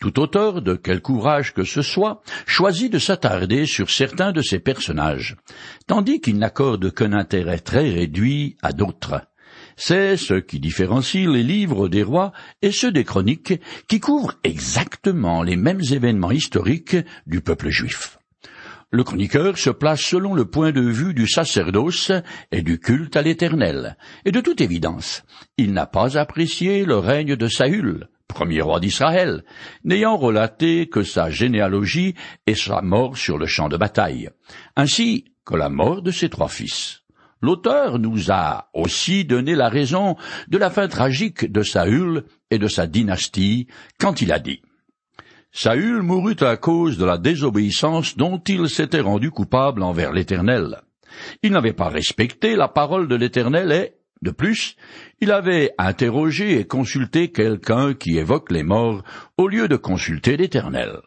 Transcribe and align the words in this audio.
Tout 0.00 0.20
auteur 0.20 0.62
de 0.62 0.74
quelque 0.74 1.10
ouvrage 1.10 1.52
que 1.52 1.64
ce 1.64 1.82
soit 1.82 2.22
choisit 2.46 2.92
de 2.92 3.00
s'attarder 3.00 3.66
sur 3.66 3.90
certains 3.90 4.30
de 4.30 4.42
ces 4.42 4.60
personnages, 4.60 5.36
tandis 5.88 6.20
qu'il 6.20 6.38
n'accorde 6.38 6.92
qu'un 6.94 7.12
intérêt 7.12 7.58
très 7.58 7.90
réduit 7.90 8.56
à 8.62 8.72
d'autres. 8.72 9.22
C'est 9.76 10.16
ce 10.16 10.34
qui 10.34 10.60
différencie 10.60 11.28
les 11.28 11.42
livres 11.42 11.88
des 11.88 12.02
rois 12.02 12.32
et 12.62 12.70
ceux 12.70 12.92
des 12.92 13.04
chroniques 13.04 13.60
qui 13.88 13.98
couvrent 13.98 14.34
exactement 14.44 15.42
les 15.42 15.56
mêmes 15.56 15.82
événements 15.90 16.30
historiques 16.30 16.96
du 17.26 17.40
peuple 17.40 17.70
juif. 17.70 18.18
Le 18.90 19.04
chroniqueur 19.04 19.58
se 19.58 19.70
place 19.70 20.00
selon 20.00 20.32
le 20.34 20.46
point 20.46 20.72
de 20.72 20.80
vue 20.80 21.12
du 21.12 21.26
sacerdoce 21.26 22.10
et 22.52 22.62
du 22.62 22.78
culte 22.78 23.16
à 23.16 23.22
l'Éternel, 23.22 23.96
et 24.24 24.32
de 24.32 24.40
toute 24.40 24.60
évidence, 24.60 25.24
il 25.58 25.72
n'a 25.72 25.86
pas 25.86 26.16
apprécié 26.16 26.84
le 26.84 26.96
règne 26.96 27.36
de 27.36 27.48
Saül, 27.48 28.08
premier 28.28 28.60
roi 28.60 28.78
d'Israël, 28.78 29.42
n'ayant 29.84 30.16
relaté 30.16 30.88
que 30.88 31.02
sa 31.02 31.30
généalogie 31.30 32.14
et 32.46 32.54
sa 32.54 32.82
mort 32.82 33.16
sur 33.16 33.38
le 33.38 33.46
champ 33.46 33.68
de 33.68 33.76
bataille, 33.76 34.30
ainsi 34.76 35.24
que 35.44 35.56
la 35.56 35.70
mort 35.70 36.02
de 36.02 36.10
ses 36.10 36.28
trois 36.28 36.48
fils. 36.48 37.02
L'auteur 37.40 37.98
nous 37.98 38.30
a 38.30 38.68
aussi 38.74 39.24
donné 39.24 39.54
la 39.54 39.68
raison 39.68 40.16
de 40.48 40.58
la 40.58 40.70
fin 40.70 40.88
tragique 40.88 41.50
de 41.50 41.62
Saül 41.62 42.24
et 42.50 42.58
de 42.58 42.68
sa 42.68 42.86
dynastie 42.86 43.68
quand 43.98 44.20
il 44.20 44.32
a 44.32 44.38
dit 44.38 44.60
Saül 45.52 46.02
mourut 46.02 46.36
à 46.40 46.56
cause 46.56 46.98
de 46.98 47.04
la 47.04 47.16
désobéissance 47.16 48.16
dont 48.16 48.38
il 48.46 48.68
s'était 48.68 49.00
rendu 49.00 49.30
coupable 49.30 49.82
envers 49.82 50.12
l'Éternel. 50.12 50.82
Il 51.42 51.52
n'avait 51.52 51.72
pas 51.72 51.88
respecté 51.88 52.54
la 52.54 52.68
parole 52.68 53.08
de 53.08 53.14
l'Éternel 53.14 53.72
et, 53.72 53.97
de 54.22 54.30
plus, 54.30 54.76
il 55.20 55.30
avait 55.30 55.72
interrogé 55.78 56.58
et 56.58 56.66
consulté 56.66 57.30
quelqu'un 57.30 57.94
qui 57.94 58.18
évoque 58.18 58.50
les 58.50 58.62
morts 58.62 59.02
au 59.36 59.48
lieu 59.48 59.68
de 59.68 59.76
consulter 59.76 60.36
l'Éternel. 60.36 61.00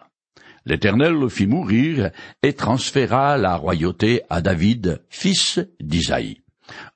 L'Éternel 0.66 1.14
le 1.14 1.28
fit 1.28 1.48
mourir 1.48 2.12
et 2.44 2.54
transféra 2.54 3.38
la 3.38 3.56
royauté 3.56 4.22
à 4.30 4.42
David, 4.42 5.02
fils 5.10 5.60
d'Isaïe. 5.80 6.42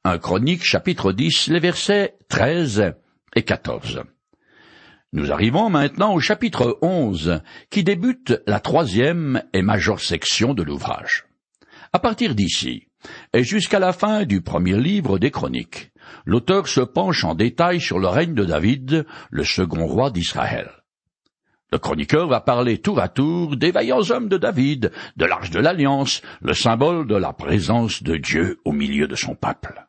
Un 0.04 0.20
chronique 0.20 0.64
chapitre 0.64 1.12
10, 1.12 1.48
les 1.48 1.60
versets 1.60 2.16
13 2.30 2.94
et 3.36 3.44
14. 3.44 4.04
Nous 5.14 5.32
arrivons 5.32 5.70
maintenant 5.70 6.14
au 6.14 6.20
chapitre 6.20 6.78
11, 6.82 7.42
qui 7.70 7.84
débute 7.84 8.42
la 8.48 8.60
troisième 8.60 9.42
et 9.54 9.62
majeure 9.62 10.00
section 10.00 10.54
de 10.54 10.64
l'ouvrage. 10.64 11.26
À 11.92 12.00
partir 12.00 12.36
d'ici, 12.36 12.88
et 13.34 13.44
jusqu'à 13.44 13.80
la 13.80 13.94
fin 13.94 14.26
du 14.26 14.42
premier 14.42 14.78
livre 14.78 15.18
des 15.18 15.32
chroniques, 15.32 15.92
l'auteur 16.26 16.68
se 16.68 16.82
penche 16.82 17.24
en 17.24 17.36
détail 17.36 17.80
sur 17.80 18.00
le 18.00 18.08
règne 18.08 18.34
de 18.34 18.46
David, 18.46 19.06
le 19.30 19.44
second 19.44 19.86
roi 19.86 20.12
d'Israël. 20.12 20.70
Le 21.72 21.80
chroniqueur 21.80 22.28
va 22.28 22.42
parler 22.42 22.78
tour 22.78 23.00
à 23.00 23.10
tour 23.10 23.58
des 23.58 23.72
vaillants 23.72 24.10
hommes 24.12 24.30
de 24.30 24.38
David, 24.38 24.92
de 25.18 25.26
l'Arche 25.26 25.50
de 25.50 25.60
l'Alliance, 25.60 26.22
le 26.42 26.54
symbole 26.54 27.08
de 27.08 27.16
la 27.16 27.34
présence 27.34 28.04
de 28.04 28.18
Dieu 28.18 28.60
au 28.66 28.72
milieu 28.72 29.08
de 29.08 29.16
son 29.16 29.36
peuple. 29.36 29.86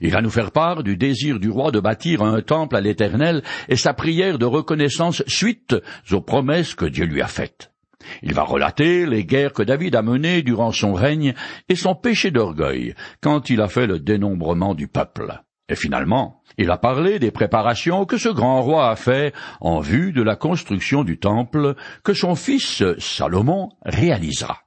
Il 0.00 0.10
va 0.10 0.22
nous 0.22 0.30
faire 0.30 0.50
part 0.50 0.82
du 0.82 0.96
désir 0.96 1.38
du 1.38 1.50
roi 1.50 1.70
de 1.70 1.80
bâtir 1.80 2.22
un 2.22 2.40
temple 2.40 2.76
à 2.76 2.80
l'Éternel 2.80 3.42
et 3.68 3.76
sa 3.76 3.92
prière 3.92 4.38
de 4.38 4.46
reconnaissance 4.46 5.22
suite 5.26 5.76
aux 6.10 6.20
promesses 6.22 6.74
que 6.74 6.86
Dieu 6.86 7.04
lui 7.04 7.20
a 7.20 7.28
faites. 7.28 7.73
Il 8.22 8.34
va 8.34 8.42
relater 8.42 9.06
les 9.06 9.24
guerres 9.24 9.52
que 9.52 9.62
David 9.62 9.96
a 9.96 10.02
menées 10.02 10.42
durant 10.42 10.72
son 10.72 10.92
règne 10.92 11.34
et 11.68 11.76
son 11.76 11.94
péché 11.94 12.30
d'orgueil 12.30 12.94
quand 13.20 13.50
il 13.50 13.60
a 13.60 13.68
fait 13.68 13.86
le 13.86 13.98
dénombrement 13.98 14.74
du 14.74 14.88
peuple. 14.88 15.40
Et 15.68 15.76
finalement, 15.76 16.42
il 16.58 16.70
a 16.70 16.76
parlé 16.76 17.18
des 17.18 17.30
préparations 17.30 18.04
que 18.04 18.18
ce 18.18 18.28
grand 18.28 18.60
roi 18.60 18.90
a 18.90 18.96
fait 18.96 19.32
en 19.60 19.80
vue 19.80 20.12
de 20.12 20.22
la 20.22 20.36
construction 20.36 21.04
du 21.04 21.18
temple 21.18 21.74
que 22.02 22.12
son 22.12 22.34
fils 22.34 22.82
Salomon 22.98 23.70
réalisera. 23.82 24.60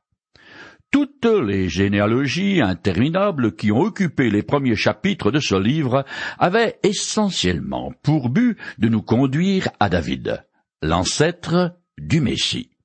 Toutes 0.91 1.25
les 1.25 1.69
généalogies 1.69 2.61
interminables 2.61 3.55
qui 3.55 3.72
ont 3.72 3.81
occupé 3.81 4.29
les 4.29 4.41
premiers 4.41 4.75
chapitres 4.75 5.31
de 5.31 5.39
ce 5.39 5.56
livre 5.56 6.06
avaient 6.39 6.79
essentiellement 6.81 7.91
pour 8.03 8.29
but 8.29 8.57
de 8.79 8.88
nous 8.88 9.01
conduire 9.01 9.69
à 9.79 9.89
David, 9.89 10.45
l'ancêtre 10.81 11.78
du 12.00 12.22
Messie. 12.22 12.76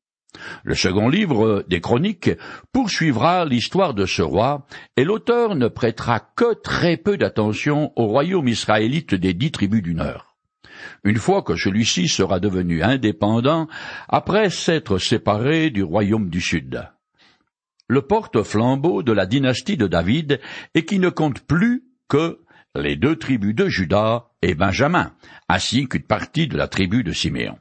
Le 0.64 0.74
second 0.74 1.08
livre 1.08 1.64
des 1.68 1.80
Chroniques 1.80 2.30
poursuivra 2.72 3.44
l'histoire 3.44 3.94
de 3.94 4.06
ce 4.06 4.22
roi, 4.22 4.66
et 4.96 5.04
l'auteur 5.04 5.54
ne 5.54 5.68
prêtera 5.68 6.20
que 6.20 6.54
très 6.54 6.96
peu 6.96 7.16
d'attention 7.16 7.92
au 7.96 8.06
royaume 8.06 8.48
israélite 8.48 9.14
des 9.14 9.34
dix 9.34 9.50
tribus 9.50 9.82
du 9.82 9.94
Nord. 9.94 10.36
Une 11.04 11.18
fois 11.18 11.42
que 11.42 11.56
celui-ci 11.56 12.08
sera 12.08 12.40
devenu 12.40 12.82
indépendant, 12.82 13.68
après 14.08 14.50
s'être 14.50 14.98
séparé 14.98 15.70
du 15.70 15.82
royaume 15.82 16.28
du 16.28 16.40
Sud. 16.40 16.88
Le 17.88 18.02
porte-flambeau 18.02 19.02
de 19.02 19.12
la 19.12 19.26
dynastie 19.26 19.76
de 19.76 19.86
David 19.86 20.40
et 20.74 20.84
qui 20.84 20.98
ne 20.98 21.10
compte 21.10 21.40
plus 21.40 21.84
que 22.08 22.40
les 22.74 22.96
deux 22.96 23.16
tribus 23.16 23.54
de 23.54 23.68
Juda 23.68 24.28
et 24.40 24.54
Benjamin, 24.54 25.12
ainsi 25.48 25.86
qu'une 25.88 26.02
partie 26.02 26.46
de 26.46 26.56
la 26.56 26.68
tribu 26.68 27.04
de 27.04 27.12
Siméon. 27.12 27.58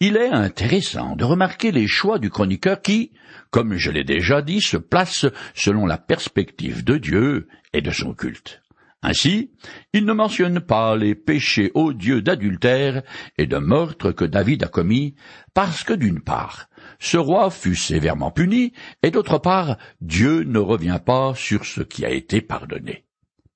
Il 0.00 0.16
est 0.16 0.28
intéressant 0.28 1.16
de 1.16 1.24
remarquer 1.24 1.72
les 1.72 1.86
choix 1.86 2.18
du 2.18 2.30
chroniqueur 2.30 2.82
qui, 2.82 3.12
comme 3.50 3.76
je 3.76 3.90
l'ai 3.90 4.04
déjà 4.04 4.42
dit, 4.42 4.60
se 4.60 4.76
place 4.76 5.26
selon 5.54 5.86
la 5.86 5.98
perspective 5.98 6.84
de 6.84 6.98
Dieu 6.98 7.48
et 7.72 7.80
de 7.80 7.90
son 7.90 8.12
culte. 8.12 8.62
Ainsi, 9.02 9.52
il 9.92 10.04
ne 10.04 10.12
mentionne 10.12 10.60
pas 10.60 10.96
les 10.96 11.14
péchés 11.14 11.70
odieux 11.74 12.22
d'adultère 12.22 13.02
et 13.38 13.46
de 13.46 13.56
meurtre 13.58 14.10
que 14.10 14.24
David 14.24 14.64
a 14.64 14.68
commis, 14.68 15.14
parce 15.54 15.84
que 15.84 15.92
d'une 15.92 16.20
part, 16.20 16.68
ce 16.98 17.16
roi 17.16 17.50
fut 17.50 17.76
sévèrement 17.76 18.30
puni, 18.30 18.72
et 19.02 19.10
d'autre 19.10 19.38
part, 19.38 19.76
Dieu 20.00 20.42
ne 20.42 20.58
revient 20.58 20.98
pas 21.04 21.34
sur 21.36 21.64
ce 21.64 21.82
qui 21.82 22.04
a 22.04 22.10
été 22.10 22.40
pardonné. 22.40 23.05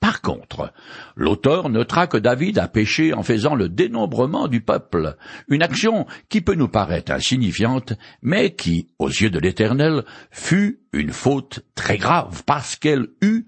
Par 0.01 0.23
contre, 0.23 0.73
l'auteur 1.15 1.69
notera 1.69 2.07
que 2.07 2.17
David 2.17 2.59
a 2.59 2.69
péché 2.69 3.13
en 3.13 3.23
faisant 3.23 3.55
le 3.55 3.69
dénombrement 3.69 4.49
du 4.49 4.63
peuple, 4.63 5.17
une 5.49 5.63
action 5.63 6.07
qui 6.31 6.41
peut 6.41 6.55
nous 6.55 6.69
paraître 6.69 7.13
insignifiante, 7.13 7.93
mais 8.23 8.55
qui, 8.55 8.89
aux 8.99 9.09
yeux 9.09 9.29
de 9.29 9.39
l'Éternel, 9.39 10.05
fut 10.31 10.81
une 10.95 11.13
faute 11.13 11.61
très 11.75 11.99
grave 11.99 12.43
parce 12.47 12.77
qu'elle 12.77 13.09
eut 13.21 13.45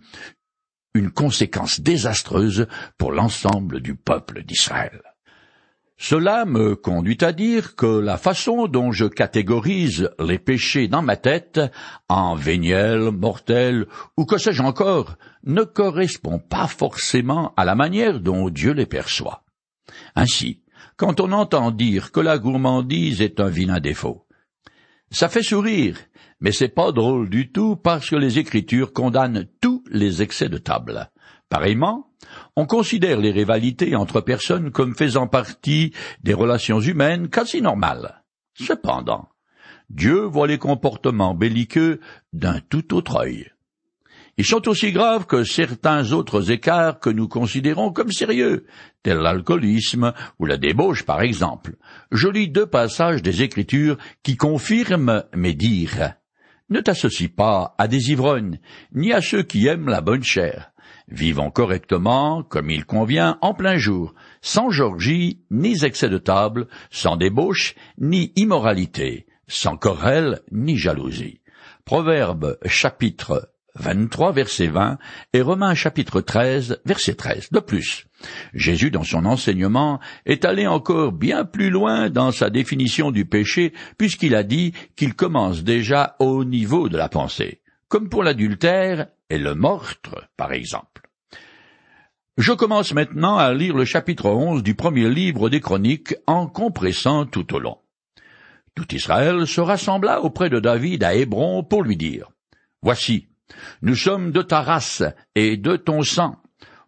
une 0.94 1.10
conséquence 1.10 1.80
désastreuse 1.80 2.66
pour 2.98 3.12
l'ensemble 3.12 3.80
du 3.80 3.94
peuple 3.94 4.42
d'Israël. 4.42 5.00
Cela 5.98 6.44
me 6.44 6.74
conduit 6.74 7.18
à 7.20 7.32
dire 7.32 7.76
que 7.76 7.86
la 7.86 8.16
façon 8.16 8.66
dont 8.66 8.90
je 8.90 9.04
catégorise 9.04 10.10
les 10.18 10.38
péchés 10.38 10.88
dans 10.88 11.02
ma 11.02 11.16
tête, 11.16 11.60
en 12.08 12.34
véniels, 12.34 13.10
mortels, 13.12 13.86
ou 14.16 14.24
que 14.24 14.38
sais-je 14.38 14.62
encore, 14.62 15.16
ne 15.44 15.62
correspond 15.62 16.38
pas 16.38 16.66
forcément 16.66 17.52
à 17.56 17.64
la 17.64 17.74
manière 17.74 18.20
dont 18.20 18.48
Dieu 18.48 18.72
les 18.72 18.86
perçoit. 18.86 19.44
Ainsi, 20.16 20.62
quand 20.96 21.20
on 21.20 21.32
entend 21.32 21.70
dire 21.70 22.10
que 22.10 22.20
la 22.20 22.38
gourmandise 22.38 23.22
est 23.22 23.40
un 23.40 23.48
vilain 23.48 23.80
défaut, 23.80 24.26
ça 25.10 25.28
fait 25.28 25.42
sourire, 25.42 25.98
mais 26.40 26.52
c'est 26.52 26.68
pas 26.68 26.90
drôle 26.90 27.28
du 27.28 27.52
tout 27.52 27.76
parce 27.76 28.08
que 28.08 28.16
les 28.16 28.38
Écritures 28.38 28.92
condamnent 28.92 29.46
tous 29.60 29.84
les 29.90 30.22
excès 30.22 30.48
de 30.48 30.58
table. 30.58 31.10
Pareillement, 31.52 32.10
on 32.56 32.64
considère 32.64 33.20
les 33.20 33.30
rivalités 33.30 33.94
entre 33.94 34.22
personnes 34.22 34.70
comme 34.70 34.94
faisant 34.94 35.26
partie 35.26 35.92
des 36.22 36.32
relations 36.32 36.80
humaines 36.80 37.28
quasi 37.28 37.60
normales. 37.60 38.22
Cependant, 38.54 39.28
Dieu 39.90 40.20
voit 40.20 40.46
les 40.46 40.56
comportements 40.56 41.34
belliqueux 41.34 42.00
d'un 42.32 42.60
tout 42.70 42.94
autre 42.94 43.16
œil. 43.16 43.50
Ils 44.38 44.46
sont 44.46 44.66
aussi 44.66 44.92
graves 44.92 45.26
que 45.26 45.44
certains 45.44 46.12
autres 46.12 46.50
écarts 46.50 47.00
que 47.00 47.10
nous 47.10 47.28
considérons 47.28 47.92
comme 47.92 48.12
sérieux, 48.12 48.64
tel 49.02 49.18
l'alcoolisme 49.18 50.14
ou 50.38 50.46
la 50.46 50.56
débauche 50.56 51.02
par 51.02 51.20
exemple. 51.20 51.76
Je 52.12 52.28
lis 52.28 52.48
deux 52.48 52.64
passages 52.64 53.20
des 53.20 53.42
Écritures 53.42 53.98
qui 54.22 54.38
confirment 54.38 55.24
mes 55.36 55.52
dires. 55.52 56.14
Ne 56.70 56.80
t'associe 56.80 57.28
pas 57.28 57.74
à 57.76 57.88
des 57.88 58.10
ivrognes, 58.10 58.58
ni 58.94 59.12
à 59.12 59.20
ceux 59.20 59.42
qui 59.42 59.66
aiment 59.66 59.90
la 59.90 60.00
bonne 60.00 60.24
chair 60.24 60.71
vivons 61.08 61.50
correctement, 61.50 62.42
comme 62.42 62.70
il 62.70 62.84
convient, 62.84 63.38
en 63.40 63.54
plein 63.54 63.76
jour, 63.76 64.14
sans 64.40 64.70
georgie, 64.70 65.40
ni 65.50 65.84
excès 65.84 66.08
de 66.08 66.18
table, 66.18 66.68
sans 66.90 67.16
débauche, 67.16 67.74
ni 67.98 68.32
immoralité, 68.36 69.26
sans 69.46 69.76
querelle, 69.76 70.40
ni 70.50 70.76
jalousie. 70.76 71.40
Proverbe 71.84 72.58
chapitre 72.66 73.52
23 73.74 74.32
verset 74.32 74.66
20 74.66 74.98
et 75.32 75.40
Romains 75.40 75.74
chapitre 75.74 76.20
13 76.20 76.80
verset 76.84 77.14
13. 77.14 77.48
De 77.50 77.60
plus, 77.60 78.06
Jésus 78.54 78.90
dans 78.90 79.02
son 79.02 79.24
enseignement 79.24 79.98
est 80.26 80.44
allé 80.44 80.66
encore 80.66 81.12
bien 81.12 81.44
plus 81.44 81.70
loin 81.70 82.10
dans 82.10 82.32
sa 82.32 82.50
définition 82.50 83.10
du 83.10 83.24
péché 83.24 83.72
puisqu'il 83.98 84.34
a 84.34 84.42
dit 84.42 84.72
qu'il 84.96 85.14
commence 85.14 85.64
déjà 85.64 86.16
au 86.18 86.44
niveau 86.44 86.88
de 86.88 86.96
la 86.96 87.08
pensée. 87.08 87.60
Comme 87.88 88.08
pour 88.08 88.22
l'adultère, 88.22 89.08
et 89.32 89.38
le 89.38 89.54
meurtre, 89.54 90.28
par 90.36 90.52
exemple. 90.52 91.08
Je 92.36 92.52
commence 92.52 92.92
maintenant 92.92 93.38
à 93.38 93.54
lire 93.54 93.74
le 93.74 93.86
chapitre 93.86 94.26
onze 94.26 94.62
du 94.62 94.74
premier 94.74 95.08
livre 95.08 95.48
des 95.48 95.60
Chroniques 95.60 96.14
en 96.26 96.46
compressant 96.46 97.24
tout 97.24 97.54
au 97.54 97.58
long. 97.58 97.78
Tout 98.74 98.94
Israël 98.94 99.46
se 99.46 99.62
rassembla 99.62 100.20
auprès 100.20 100.50
de 100.50 100.60
David 100.60 101.02
à 101.02 101.14
Hébron 101.14 101.64
pour 101.64 101.82
lui 101.82 101.96
dire, 101.96 102.30
Voici, 102.82 103.28
nous 103.80 103.94
sommes 103.94 104.32
de 104.32 104.42
ta 104.42 104.60
race 104.60 105.02
et 105.34 105.56
de 105.56 105.76
ton 105.76 106.02
sang. 106.02 106.36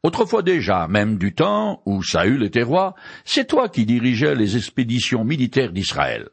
Autrefois 0.03 0.43
déjà, 0.43 0.87
même 0.87 1.17
du 1.17 1.35
temps 1.35 1.81
où 1.87 2.03
Saül 2.03 2.43
était 2.43 2.63
roi, 2.63 2.95
c'est 3.25 3.49
toi 3.49 3.71
qui 3.71 3.87
dirigeais 3.87 4.35
les 4.35 4.59
expéditions 4.59 5.25
militaires 5.25 5.73
d'Israël. 5.73 6.29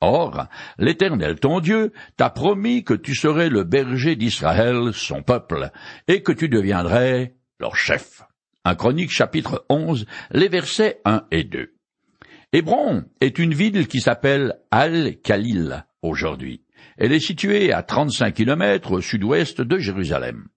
Or, 0.00 0.46
l'Éternel 0.78 1.40
ton 1.40 1.60
Dieu 1.60 1.92
t'a 2.16 2.30
promis 2.30 2.84
que 2.84 2.94
tu 2.94 3.14
serais 3.14 3.48
le 3.48 3.64
berger 3.64 4.16
d'Israël, 4.16 4.92
son 4.92 5.22
peuple, 5.22 5.70
et 6.06 6.22
que 6.22 6.32
tu 6.32 6.48
deviendrais 6.48 7.34
leur 7.58 7.76
chef. 7.76 8.22
Chronique 8.74 9.10
chapitre 9.10 9.64
11, 9.68 10.06
les 10.32 10.48
versets 10.48 11.00
1 11.04 11.26
et 11.30 11.44
2. 11.44 11.74
Hébron 12.52 13.04
est 13.20 13.38
une 13.38 13.54
ville 13.54 13.88
qui 13.88 14.00
s'appelle 14.00 14.58
Al-Khalil 14.70 15.84
aujourd'hui. 16.02 16.64
Elle 16.96 17.12
est 17.12 17.20
située 17.20 17.72
à 17.72 17.82
35 17.82 18.34
kilomètres 18.34 18.92
au 18.92 19.00
sud-ouest 19.00 19.60
de 19.60 19.78
Jérusalem. 19.78 20.48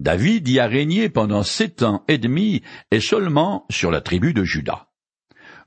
David 0.00 0.48
y 0.48 0.58
a 0.58 0.66
régné 0.66 1.08
pendant 1.08 1.42
sept 1.42 1.82
ans 1.82 2.04
et 2.08 2.18
demi 2.18 2.62
et 2.90 3.00
seulement 3.00 3.64
sur 3.70 3.90
la 3.90 4.00
tribu 4.00 4.34
de 4.34 4.44
Juda. 4.44 4.88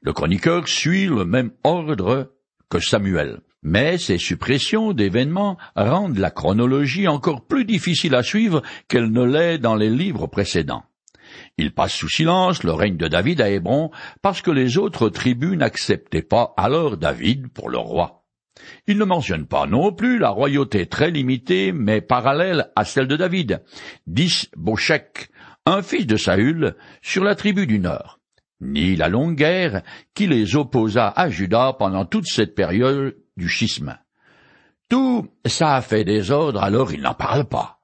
Le 0.02 0.14
chroniqueur 0.14 0.68
suit 0.68 1.06
le 1.06 1.26
même 1.26 1.52
ordre 1.64 2.34
que 2.70 2.80
Samuel. 2.80 3.40
Mais 3.64 3.98
ces 3.98 4.18
suppressions 4.18 4.94
d'événements 4.94 5.58
rendent 5.76 6.18
la 6.18 6.32
chronologie 6.32 7.08
encore 7.08 7.46
plus 7.46 7.66
difficile 7.66 8.16
à 8.16 8.24
suivre 8.24 8.62
qu'elle 8.88 9.12
ne 9.12 9.24
l'est 9.24 9.58
dans 9.58 9.76
les 9.76 9.90
livres 9.90 10.28
précédents. 10.28 10.84
Il 11.58 11.74
passe 11.74 11.94
sous 11.94 12.10
silence 12.10 12.64
le 12.64 12.72
règne 12.72 12.98
de 12.98 13.08
David 13.08 13.42
à 13.42 13.50
Hébron 13.50 13.92
parce 14.22 14.42
que 14.42 14.52
les 14.52 14.78
autres 14.78 15.10
tribus 15.10 15.58
n'acceptaient 15.58 16.22
pas 16.22 16.54
alors 16.56 16.98
David 16.98 17.50
pour 17.50 17.70
le 17.70 17.78
roi. 17.78 18.24
Il 18.88 18.98
ne 18.98 19.06
mentionne 19.06 19.46
pas 19.46 19.68
non 19.68 19.92
plus 19.92 20.18
la 20.18 20.30
royauté 20.30 20.86
très 20.88 21.12
limitée 21.12 21.72
mais 21.72 22.02
parallèle 22.02 22.72
à 22.76 22.86
celle 22.86 23.08
de 23.08 23.16
David, 23.16 23.62
d'Is 24.08 24.50
Boshek, 24.56 25.30
un 25.66 25.82
fils 25.82 26.08
de 26.08 26.18
Saül, 26.18 26.76
sur 27.02 27.24
la 27.24 27.36
tribu 27.36 27.68
du 27.68 27.80
Nord 27.80 28.17
ni 28.62 28.96
la 28.96 29.10
longue 29.10 29.36
guerre 29.36 29.84
qui 30.14 30.28
les 30.28 30.56
opposa 30.56 31.14
à 31.16 31.30
Judas 31.30 31.74
pendant 31.74 32.06
toute 32.06 32.28
cette 32.28 32.56
période 32.56 33.16
du 33.36 33.48
schisme. 33.48 33.98
Tout 34.90 35.28
ça 35.46 35.76
a 35.76 35.82
fait 35.82 36.04
désordre, 36.04 36.62
alors 36.64 36.94
il 36.94 37.02
n'en 37.02 37.14
parle 37.14 37.46
pas. 37.46 37.80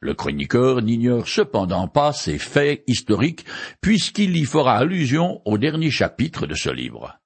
Le 0.00 0.14
chroniqueur 0.14 0.82
n'ignore 0.82 1.28
cependant 1.28 1.86
pas 1.86 2.12
ces 2.12 2.38
faits 2.38 2.82
historiques, 2.88 3.44
puisqu'il 3.80 4.36
y 4.36 4.44
fera 4.44 4.76
allusion 4.76 5.40
au 5.44 5.58
dernier 5.58 5.90
chapitre 5.90 6.46
de 6.46 6.54
ce 6.54 6.70
livre. 6.70 7.18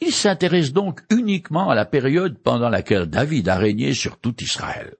Il 0.00 0.12
s'intéresse 0.12 0.72
donc 0.72 1.02
uniquement 1.10 1.68
à 1.68 1.74
la 1.74 1.84
période 1.84 2.38
pendant 2.42 2.70
laquelle 2.70 3.06
David 3.06 3.48
a 3.48 3.56
régné 3.56 3.92
sur 3.92 4.18
tout 4.18 4.34
Israël. 4.42 4.94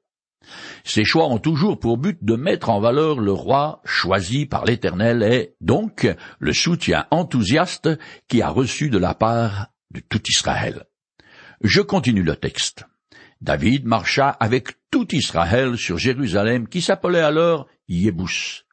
Ces 0.84 1.04
choix 1.04 1.28
ont 1.28 1.38
toujours 1.38 1.80
pour 1.80 1.96
but 1.96 2.18
de 2.22 2.36
mettre 2.36 2.68
en 2.68 2.78
valeur 2.78 3.18
le 3.18 3.32
roi 3.32 3.80
choisi 3.84 4.44
par 4.44 4.66
l'Éternel 4.66 5.22
et 5.22 5.56
donc 5.62 6.06
le 6.38 6.52
soutien 6.52 7.06
enthousiaste 7.10 7.88
qui 8.28 8.42
a 8.42 8.50
reçu 8.50 8.90
de 8.90 8.98
la 8.98 9.14
part 9.14 9.68
de 9.90 10.00
tout 10.00 10.22
Israël. 10.28 10.84
Je 11.62 11.80
continue 11.80 12.22
le 12.22 12.36
texte. 12.36 12.84
David 13.40 13.86
marcha 13.86 14.28
avec 14.28 14.74
tout 14.90 15.14
Israël 15.14 15.78
sur 15.78 15.96
Jérusalem 15.96 16.68
qui 16.68 16.82
s'appelait 16.82 17.20
alors 17.20 17.66
Yébus. 17.88 18.64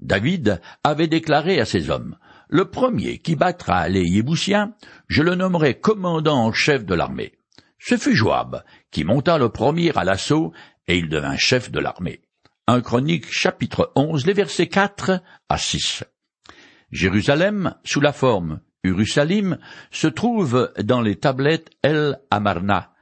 David 0.00 0.60
avait 0.84 1.08
déclaré 1.08 1.58
à 1.58 1.64
ses 1.64 1.88
hommes, 1.88 2.16
le 2.48 2.70
premier 2.70 3.18
qui 3.18 3.34
battra 3.34 3.88
les 3.88 4.04
Yébousiens, 4.04 4.74
je 5.08 5.22
le 5.22 5.34
nommerai 5.34 5.80
commandant 5.80 6.44
en 6.44 6.52
chef 6.52 6.84
de 6.84 6.94
l'armée. 6.94 7.32
Ce 7.78 7.96
fut 7.96 8.14
Joab, 8.14 8.62
qui 8.90 9.04
monta 9.04 9.38
le 9.38 9.48
premier 9.48 9.90
à 9.96 10.04
l'assaut 10.04 10.52
et 10.88 10.98
il 10.98 11.08
devint 11.08 11.36
chef 11.36 11.70
de 11.70 11.80
l'armée. 11.80 12.20
Un 12.66 12.80
chronique 12.80 13.30
chapitre 13.30 13.92
11, 13.94 14.26
les 14.26 14.32
versets 14.32 14.66
4 14.66 15.22
à 15.48 15.58
6. 15.58 16.04
Jérusalem, 16.90 17.74
sous 17.84 18.00
la 18.00 18.12
forme 18.12 18.60
Urusalim, 18.82 19.58
se 19.90 20.06
trouve 20.06 20.72
dans 20.82 21.00
les 21.00 21.16
tablettes 21.16 21.70
El 21.82 22.18
Amarna, 22.30 22.92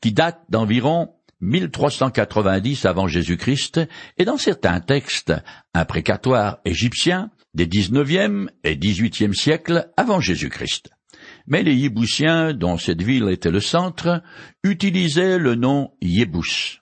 qui 0.00 0.12
datent 0.12 0.44
d'environ 0.48 1.14
1390 1.40 2.84
avant 2.86 3.08
Jésus-Christ, 3.08 3.80
et 4.18 4.24
dans 4.24 4.36
certains 4.36 4.80
textes 4.80 5.32
imprécatoires 5.74 6.58
égyptiens 6.64 7.30
des 7.54 7.66
XIXe 7.66 8.48
et 8.64 8.76
XVIIIe 8.76 9.34
siècles 9.34 9.90
avant 9.96 10.20
Jésus-Christ. 10.20 10.90
Mais 11.46 11.62
les 11.62 11.74
Yéboussiens, 11.74 12.52
dont 12.54 12.78
cette 12.78 13.02
ville 13.02 13.28
était 13.28 13.50
le 13.50 13.60
centre, 13.60 14.22
utilisaient 14.64 15.38
le 15.38 15.54
nom 15.54 15.92
Yébous. 16.00 16.81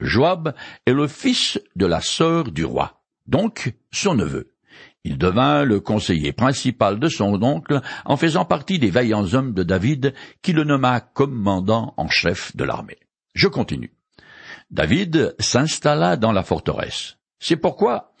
Joab 0.00 0.54
est 0.84 0.92
le 0.92 1.08
fils 1.08 1.58
de 1.74 1.86
la 1.86 2.00
sœur 2.00 2.52
du 2.52 2.64
roi, 2.64 3.00
donc 3.26 3.74
son 3.90 4.14
neveu. 4.14 4.52
Il 5.04 5.16
devint 5.16 5.64
le 5.64 5.80
conseiller 5.80 6.32
principal 6.32 6.98
de 6.98 7.08
son 7.08 7.42
oncle 7.42 7.80
en 8.04 8.16
faisant 8.16 8.44
partie 8.44 8.78
des 8.78 8.90
vaillants 8.90 9.32
hommes 9.32 9.54
de 9.54 9.62
David 9.62 10.12
qui 10.42 10.52
le 10.52 10.64
nomma 10.64 11.00
commandant 11.00 11.94
en 11.96 12.08
chef 12.08 12.54
de 12.56 12.64
l'armée. 12.64 12.98
Je 13.34 13.48
continue. 13.48 13.94
David 14.70 15.34
s'installa 15.38 16.16
dans 16.16 16.32
la 16.32 16.42
forteresse. 16.42 17.16
C'est 17.38 17.56
pourquoi 17.56 18.12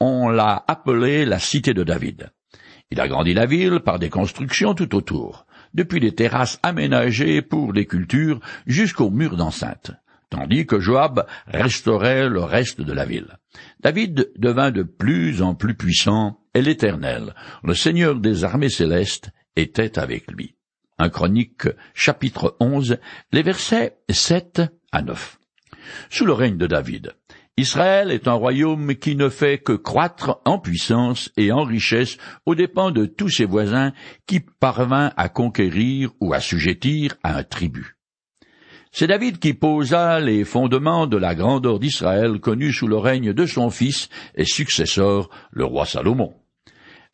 on 0.00 0.30
l'a 0.30 0.64
appelée 0.66 1.26
la 1.26 1.38
cité 1.38 1.74
de 1.74 1.84
David. 1.84 2.30
Il 2.90 3.00
agrandit 3.00 3.34
la 3.34 3.46
ville 3.46 3.80
par 3.80 4.00
des 4.00 4.10
constructions 4.10 4.74
tout 4.74 4.96
autour, 4.96 5.46
depuis 5.74 6.00
les 6.00 6.14
terrasses 6.14 6.58
aménagées 6.64 7.42
pour 7.42 7.72
les 7.72 7.86
cultures 7.86 8.40
jusqu'aux 8.66 9.10
murs 9.10 9.36
d'enceinte 9.36 9.92
tandis 10.30 10.66
que 10.66 10.80
Joab 10.80 11.26
restaurait 11.46 12.28
le 12.28 12.42
reste 12.42 12.80
de 12.80 12.92
la 12.92 13.04
ville. 13.04 13.36
David 13.80 14.30
devint 14.36 14.70
de 14.70 14.82
plus 14.82 15.42
en 15.42 15.54
plus 15.54 15.74
puissant, 15.74 16.40
et 16.54 16.62
l'Éternel, 16.62 17.34
le 17.62 17.74
Seigneur 17.74 18.16
des 18.16 18.44
armées 18.44 18.70
célestes, 18.70 19.30
était 19.56 19.98
avec 19.98 20.30
lui. 20.30 20.54
Un 20.98 21.08
chronique 21.08 21.68
chapitre 21.94 22.56
11, 22.60 22.98
les 23.32 23.42
versets 23.42 23.98
7 24.08 24.62
à 24.92 25.02
9. 25.02 25.38
Sous 26.08 26.24
le 26.24 26.32
règne 26.32 26.56
de 26.56 26.66
David, 26.66 27.14
Israël 27.56 28.10
est 28.10 28.28
un 28.28 28.34
royaume 28.34 28.94
qui 28.94 29.16
ne 29.16 29.28
fait 29.28 29.58
que 29.58 29.72
croître 29.72 30.40
en 30.44 30.58
puissance 30.58 31.30
et 31.36 31.52
en 31.52 31.62
richesse 31.62 32.16
aux 32.46 32.54
dépens 32.54 32.90
de 32.90 33.06
tous 33.06 33.28
ses 33.28 33.44
voisins 33.44 33.92
qui 34.26 34.40
parvint 34.40 35.12
à 35.16 35.28
conquérir 35.28 36.10
ou 36.20 36.32
assujettir 36.32 37.16
à 37.22 37.36
un 37.36 37.42
tribut. 37.42 37.99
C'est 38.92 39.06
David 39.06 39.38
qui 39.38 39.54
posa 39.54 40.18
les 40.18 40.44
fondements 40.44 41.06
de 41.06 41.16
la 41.16 41.34
grandeur 41.34 41.78
d'Israël 41.78 42.40
connue 42.40 42.72
sous 42.72 42.88
le 42.88 42.96
règne 42.96 43.32
de 43.32 43.46
son 43.46 43.70
fils 43.70 44.08
et 44.34 44.44
successeur, 44.44 45.30
le 45.52 45.64
roi 45.64 45.86
Salomon. 45.86 46.34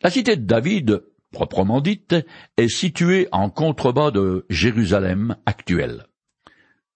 La 0.02 0.10
cité 0.10 0.36
de 0.36 0.44
David, 0.44 1.02
proprement 1.32 1.80
dite, 1.80 2.14
est 2.56 2.68
située 2.68 3.28
en 3.30 3.50
contrebas 3.50 4.10
de 4.10 4.46
Jérusalem 4.48 5.36
actuelle. 5.44 6.06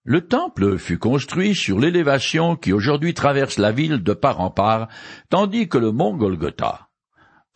Le 0.03 0.27
temple 0.27 0.79
fut 0.79 0.99
construit 0.99 1.55
sur 1.55 1.79
l'élévation 1.79 2.57
qui 2.57 2.73
aujourd'hui 2.73 3.13
traverse 3.13 3.59
la 3.59 3.73
ville 3.73 4.03
de 4.03 4.15
part 4.15 4.41
en 4.41 4.51
part, 4.51 4.89
tandis 5.29 5.69
que 5.69 5.77
le 5.79 5.93
mont 5.93 6.17
Golgotha, 6.17 6.90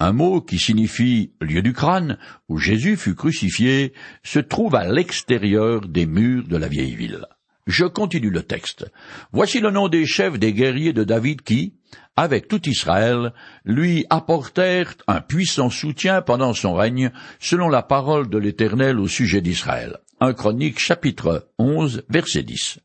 un 0.00 0.12
mot 0.12 0.40
qui 0.40 0.58
signifie 0.58 1.32
lieu 1.40 1.62
du 1.62 1.72
crâne, 1.72 2.18
où 2.48 2.58
Jésus 2.58 2.96
fut 2.96 3.14
crucifié, 3.14 3.92
se 4.22 4.38
trouve 4.38 4.74
à 4.74 4.90
l'extérieur 4.90 5.82
des 5.82 6.06
murs 6.06 6.48
de 6.48 6.56
la 6.56 6.68
vieille 6.68 6.96
ville. 6.96 7.26
Je 7.66 7.84
continue 7.84 8.30
le 8.30 8.42
texte. 8.42 8.90
Voici 9.32 9.60
le 9.60 9.70
nom 9.70 9.88
des 9.88 10.04
chefs 10.04 10.38
des 10.38 10.52
guerriers 10.52 10.92
de 10.92 11.04
David 11.04 11.42
qui, 11.42 11.74
avec 12.16 12.46
tout 12.46 12.68
Israël, 12.68 13.32
lui 13.64 14.04
apportèrent 14.10 14.94
un 15.06 15.20
puissant 15.20 15.70
soutien 15.70 16.20
pendant 16.20 16.52
son 16.52 16.74
règne, 16.74 17.10
selon 17.40 17.68
la 17.68 17.82
parole 17.82 18.28
de 18.28 18.38
l'Éternel 18.38 19.00
au 19.00 19.08
sujet 19.08 19.40
d'Israël. 19.40 19.98
Un 20.20 20.34
chronique 20.34 20.78
chapitre 20.78 21.48
11 21.58 22.04
verset 22.08 22.42
10. 22.42 22.80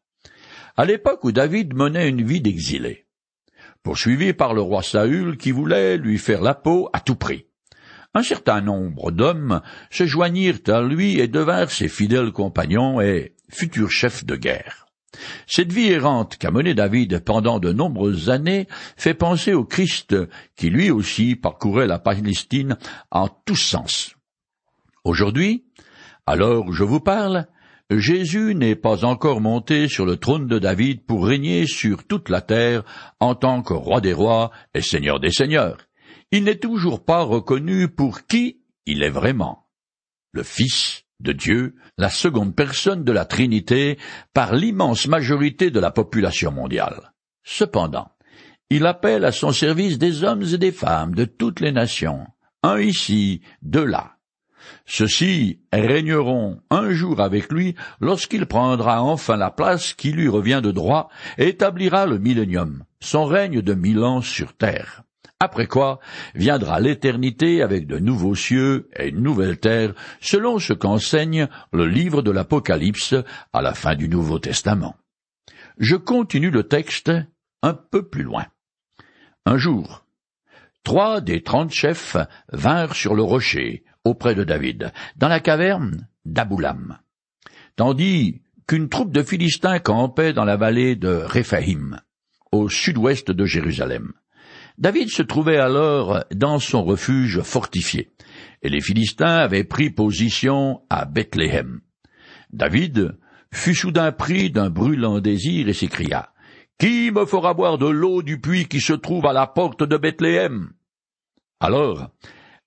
À 0.78 0.86
l'époque 0.86 1.25
où 1.25 1.32
David 1.32 1.74
menait 1.74 2.08
une 2.08 2.24
vie 2.24 2.42
d'exilé, 2.42 3.06
poursuivi 3.84 4.34
par 4.34 4.54
le 4.54 4.62
roi 4.62 4.84
Saül 4.84 5.38
qui 5.38 5.52
voulait 5.52 5.98
lui 5.98 6.18
faire 6.18 6.42
la 6.42 6.54
peau 6.54 6.90
à 6.94 7.00
tout 7.00 7.16
prix. 7.16 7.46
Un 8.14 8.24
certain 8.24 8.62
nombre 8.62 9.12
d'hommes 9.12 9.62
se 9.92 10.06
joignirent 10.06 10.60
à 10.68 10.82
lui 10.82 11.20
et 11.20 11.28
devinrent 11.28 11.72
ses 11.72 11.88
fidèles 11.88 12.32
compagnons 12.32 13.02
et 13.02 13.36
futurs 13.50 13.92
chefs 13.92 14.26
de 14.26 14.36
guerre. 14.36 14.88
Cette 15.48 15.72
vie 15.72 15.90
errante 15.90 16.38
qu'a 16.38 16.52
menée 16.52 16.74
David 16.74 17.20
pendant 17.20 17.60
de 17.60 17.72
nombreuses 17.72 18.30
années 18.30 18.68
fait 18.98 19.14
penser 19.14 19.54
au 19.54 19.64
Christ 19.64 20.16
qui 20.56 20.70
lui 20.70 20.92
aussi 20.92 21.36
parcourait 21.36 21.88
la 21.88 22.00
Palestine 22.00 22.78
en 23.12 23.28
tous 23.28 23.56
sens. 23.56 24.16
Aujourd'hui, 25.04 25.66
où 26.28 26.72
je 26.74 26.84
vous 26.84 27.00
parle, 27.00 27.48
Jésus 27.91 28.53
n'est 28.53 28.75
pas 28.75 29.03
encore 29.03 29.41
monté 29.41 29.88
sur 29.88 30.05
le 30.05 30.17
trône 30.17 30.48
de 30.48 30.60
David 30.60 31.05
pour 31.05 31.25
régner 31.25 31.65
sur 31.65 32.03
toute 32.03 32.29
la 32.29 32.41
terre 32.41 32.84
en 33.19 33.34
tant 33.34 33.63
que 33.63 33.74
roi 33.74 34.00
des 34.00 34.13
rois 34.13 34.51
et 34.75 34.81
seigneur 34.81 35.19
des 35.19 35.31
seigneurs. 35.31 35.77
Il 36.31 36.43
n'est 36.43 36.60
toujours 36.60 37.03
pas 37.03 37.24
reconnu 37.24 37.88
pour 37.88 38.27
qui 38.27 38.62
il 38.86 39.01
est 39.01 39.10
vraiment, 39.10 39.67
le 40.31 40.43
Fils 40.43 41.03
de 41.19 41.31
Dieu, 41.31 41.75
la 41.98 42.10
seconde 42.10 42.55
personne 42.55 43.03
de 43.03 43.12
la 43.12 43.25
Trinité, 43.25 43.98
par 44.34 44.53
l'immense 44.53 45.08
majorité 45.08 45.72
de 45.72 45.79
la 45.79 45.91
population 45.91 46.51
mondiale. 46.51 47.12
Cependant, 47.43 48.12
il 48.69 48.86
appelle 48.86 49.25
à 49.25 49.31
son 49.31 49.51
service 49.51 49.98
des 49.98 50.24
hommes 50.24 50.43
et 50.43 50.58
des 50.60 50.72
femmes 50.72 51.15
de 51.15 51.25
toutes 51.25 51.60
les 51.60 51.72
nations, 51.72 52.27
un 52.62 52.79
ici, 52.79 53.41
deux 53.63 53.86
là. 53.86 54.19
Ceux-ci 54.91 55.60
régneront 55.72 56.62
un 56.72 56.89
jour 56.89 57.22
avec 57.22 57.51
lui 57.51 57.75
lorsqu'il 58.01 58.48
prendra 58.48 59.03
enfin 59.03 59.38
la 59.38 59.51
place 59.51 59.93
qui 59.93 60.12
lui 60.12 60.27
revient 60.27 60.62
de 60.63 60.72
droit 60.72 61.10
et 61.38 61.50
établira 61.50 62.08
le 62.08 62.17
millénium, 62.17 62.84
son 63.00 63.25
règne 63.25 63.62
de 63.62 63.75
mille 63.75 64.03
ans 64.03 64.22
sur 64.22 64.58
terre. 64.58 65.03
Après 65.39 65.67
quoi 65.67 66.00
viendra 66.34 66.79
l'éternité 66.79 67.62
avec 67.62 67.86
de 67.86 68.00
nouveaux 68.00 68.34
cieux 68.34 68.89
et 68.98 69.10
une 69.10 69.22
nouvelle 69.22 69.60
terre, 69.60 69.93
selon 70.22 70.58
ce 70.58 70.74
qu'enseigne 70.74 71.48
le 71.72 71.86
livre 71.86 72.24
de 72.24 72.31
l'Apocalypse 72.31 73.13
à 73.53 73.62
la 73.62 73.75
fin 73.75 73.93
du 73.93 74.10
Nouveau 74.10 74.39
Testament. 74.39 74.96
Je 75.77 75.98
continue 75.98 76.50
le 76.50 76.63
texte 76.63 77.12
un 77.62 77.75
peu 77.75 78.10
plus 78.10 78.24
loin. 78.24 78.48
Un 79.46 79.58
jour, 79.58 80.03
trois 80.84 81.22
des 81.22 81.43
trente 81.43 81.72
chefs 81.72 82.17
vinrent 82.51 82.96
sur 82.96 83.13
le 83.13 83.22
rocher 83.22 83.84
auprès 84.10 84.36
de 84.36 84.44
David, 84.44 84.92
dans 85.16 85.28
la 85.28 85.39
caverne 85.39 86.08
d'Aboulam, 86.25 86.98
tandis 87.75 88.42
qu'une 88.68 88.89
troupe 88.89 89.12
de 89.12 89.24
Philistins 89.24 89.80
campait 89.80 90.34
dans 90.34 90.46
la 90.46 90.58
vallée 90.58 90.96
de 90.96 91.10
Réphaïm, 91.10 92.01
au 92.51 92.70
sud-ouest 92.70 93.32
de 93.32 93.46
Jérusalem. 93.46 94.13
David 94.78 95.10
se 95.10 95.22
trouvait 95.22 95.58
alors 95.58 96.24
dans 96.34 96.60
son 96.60 96.84
refuge 96.84 97.42
fortifié, 97.42 98.12
et 98.62 98.70
les 98.70 98.82
Philistins 98.82 99.38
avaient 99.38 99.63
pris 99.63 99.89
position 99.89 100.82
à 100.89 101.06
Bethléem. 101.06 101.82
David 102.51 103.18
fut 103.54 103.75
soudain 103.75 104.12
pris 104.12 104.51
d'un 104.51 104.70
brûlant 104.70 105.20
désir 105.20 105.68
et 105.68 105.74
s'écria 105.74 106.30
Qui 106.80 107.12
me 107.12 107.25
fera 107.25 107.54
boire 107.54 107.78
de 107.78 107.88
l'eau 107.88 108.22
du 108.22 108.39
puits 108.39 108.68
qui 108.68 108.82
se 108.82 108.94
trouve 108.94 109.25
à 109.25 109.34
la 109.34 109.48
porte 109.48 109.84
de 109.84 109.98
Bethléem? 109.98 110.72
Alors 111.60 112.10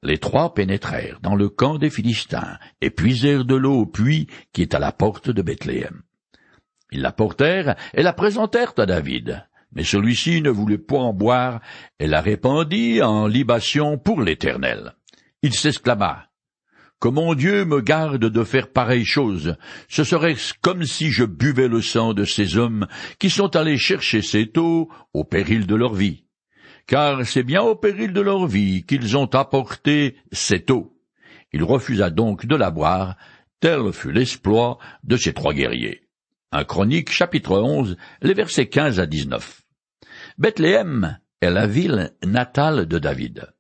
les 0.03 0.19
trois 0.19 0.55
pénétrèrent 0.55 1.21
dans 1.21 1.37
le 1.37 1.49
camp 1.49 1.79
des 1.79 1.91
Philistins 1.91 2.59
et 2.81 2.91
puisèrent 2.91 3.45
de 3.45 3.55
l'eau 3.55 3.81
au 3.81 3.87
puits 3.87 4.27
qui 4.53 4.63
est 4.63 4.75
à 4.75 4.79
la 4.79 4.93
porte 4.93 5.31
de 5.31 5.43
Bethléem. 5.43 6.03
Ils 6.91 7.01
la 7.01 7.13
portèrent 7.13 7.77
et 7.95 8.03
la 8.03 8.13
présentèrent 8.13 8.75
à 8.77 8.87
David. 8.87 9.47
Mais 9.75 9.85
celui-ci 9.85 10.43
ne 10.43 10.51
voulut 10.51 10.79
point 10.79 11.05
en 11.05 11.15
boire, 11.15 11.61
et 11.99 12.07
la 12.07 12.21
répandit 12.21 13.01
en 13.01 13.27
libation 13.27 13.97
pour 13.97 14.21
l'Éternel. 14.21 14.93
Il 15.41 15.55
s'exclama. 15.55 16.29
Que 17.01 17.09
mon 17.09 17.35
Dieu 17.35 17.65
me 17.65 17.81
garde 17.81 18.27
de 18.27 18.45
faire 18.45 18.71
pareille 18.71 19.07
chose. 19.07 19.57
Ce 19.89 20.05
serait 20.05 20.37
comme 20.61 20.85
si 20.85 21.11
je 21.11 21.25
buvais 21.25 21.69
le 21.69 21.81
sang 21.81 22.13
de 22.13 22.25
ces 22.25 22.59
hommes 22.59 22.87
qui 23.19 23.31
sont 23.31 23.57
allés 23.57 23.79
chercher 23.79 24.21
cette 24.21 24.59
eau 24.59 24.91
au 25.15 25.25
péril 25.25 25.67
de 25.67 25.75
leur 25.75 25.95
vie. 25.95 26.25
Car 26.87 27.25
c'est 27.27 27.43
bien 27.43 27.63
au 27.63 27.75
péril 27.75 28.13
de 28.13 28.21
leur 28.21 28.47
vie 28.47 28.85
qu'ils 28.85 29.17
ont 29.17 29.27
apporté 29.27 30.17
cette 30.33 30.71
eau. 30.71 30.99
Il 31.53 31.63
refusa 31.63 32.11
donc 32.11 32.47
de 32.47 32.57
la 32.57 32.71
boire, 32.71 33.17
tel 33.61 33.93
fut 33.93 34.13
l'exploit 34.13 34.79
de 35.05 35.17
ces 35.17 35.33
trois 35.33 35.55
guerriers. 35.55 36.09
Un 36.51 36.65
chronique 36.65 37.11
chapitre 37.11 37.59
11, 37.59 37.97
les 38.23 38.35
versets 38.35 38.69
15 38.69 39.01
à 39.01 39.07
19. 39.07 39.63
Bethléem 40.39 41.19
est 41.41 41.51
la 41.51 41.67
ville 41.67 42.13
natale 42.25 42.87
de 42.87 42.99
David. 42.99 43.53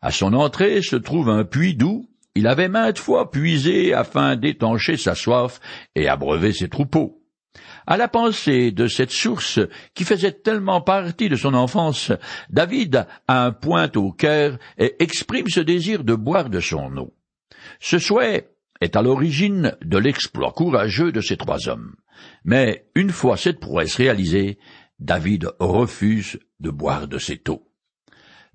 À 0.00 0.10
son 0.10 0.32
entrée 0.34 0.82
se 0.82 0.96
trouve 0.96 1.28
un 1.30 1.44
puits 1.44 1.74
d'où 1.74 2.08
il 2.38 2.46
avait 2.46 2.68
maintes 2.68 3.00
fois 3.00 3.32
puisé 3.32 3.92
afin 3.94 4.36
d'étancher 4.36 4.96
sa 4.96 5.16
soif 5.16 5.58
et 5.96 6.06
abreuver 6.08 6.52
ses 6.52 6.68
troupeaux. 6.68 7.17
À 7.86 7.96
la 7.96 8.08
pensée 8.08 8.70
de 8.70 8.86
cette 8.86 9.10
source 9.10 9.60
qui 9.94 10.04
faisait 10.04 10.32
tellement 10.32 10.80
partie 10.80 11.28
de 11.28 11.36
son 11.36 11.54
enfance, 11.54 12.12
David 12.50 13.06
a 13.26 13.46
un 13.46 13.52
point 13.52 13.90
au 13.96 14.12
cœur 14.12 14.58
et 14.76 15.02
exprime 15.02 15.48
ce 15.48 15.60
désir 15.60 16.04
de 16.04 16.14
boire 16.14 16.50
de 16.50 16.60
son 16.60 16.96
eau. 16.96 17.14
Ce 17.80 17.98
souhait 17.98 18.50
est 18.80 18.96
à 18.96 19.02
l'origine 19.02 19.76
de 19.82 19.98
l'exploit 19.98 20.52
courageux 20.52 21.12
de 21.12 21.20
ces 21.20 21.36
trois 21.36 21.68
hommes. 21.68 21.96
Mais 22.44 22.86
une 22.94 23.10
fois 23.10 23.36
cette 23.36 23.60
prouesse 23.60 23.96
réalisée, 23.96 24.58
David 24.98 25.50
refuse 25.58 26.38
de 26.60 26.70
boire 26.70 27.08
de 27.08 27.18
cette 27.18 27.48
eau. 27.48 27.67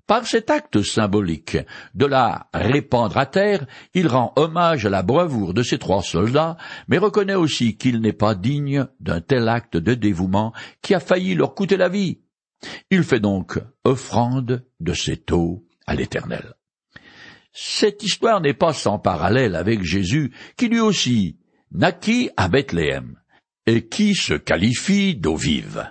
Par 0.06 0.26
cet 0.26 0.50
acte 0.50 0.82
symbolique 0.82 1.56
de 1.94 2.04
la 2.04 2.48
répandre 2.52 3.16
à 3.16 3.24
terre, 3.24 3.66
il 3.94 4.06
rend 4.06 4.34
hommage 4.36 4.84
à 4.84 4.90
la 4.90 5.02
bravoure 5.02 5.54
de 5.54 5.62
ces 5.62 5.78
trois 5.78 6.02
soldats, 6.02 6.58
mais 6.88 6.98
reconnaît 6.98 7.34
aussi 7.34 7.78
qu'il 7.78 8.00
n'est 8.00 8.12
pas 8.12 8.34
digne 8.34 8.86
d'un 9.00 9.22
tel 9.22 9.48
acte 9.48 9.78
de 9.78 9.94
dévouement 9.94 10.52
qui 10.82 10.94
a 10.94 11.00
failli 11.00 11.34
leur 11.34 11.54
coûter 11.54 11.78
la 11.78 11.88
vie. 11.88 12.20
Il 12.90 13.02
fait 13.02 13.20
donc 13.20 13.58
offrande 13.84 14.66
de 14.78 14.92
cette 14.92 15.32
eau 15.32 15.66
à 15.86 15.94
l'Éternel. 15.94 16.54
Cette 17.52 18.02
histoire 18.02 18.42
n'est 18.42 18.52
pas 18.52 18.72
sans 18.74 18.98
parallèle 18.98 19.54
avec 19.54 19.82
Jésus, 19.82 20.34
qui 20.56 20.68
lui 20.68 20.80
aussi 20.80 21.38
naquit 21.72 22.30
à 22.36 22.48
Bethléem, 22.48 23.18
et 23.66 23.88
qui 23.88 24.14
se 24.14 24.34
qualifie 24.34 25.16
d'eau 25.16 25.36
vive. 25.36 25.90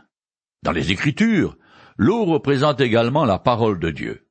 Dans 0.61 0.71
les 0.71 0.91
Écritures, 0.91 1.57
l'eau 1.97 2.25
représente 2.25 2.81
également 2.81 3.25
la 3.25 3.39
parole 3.39 3.79
de 3.79 3.91
Dieu. 3.91 4.27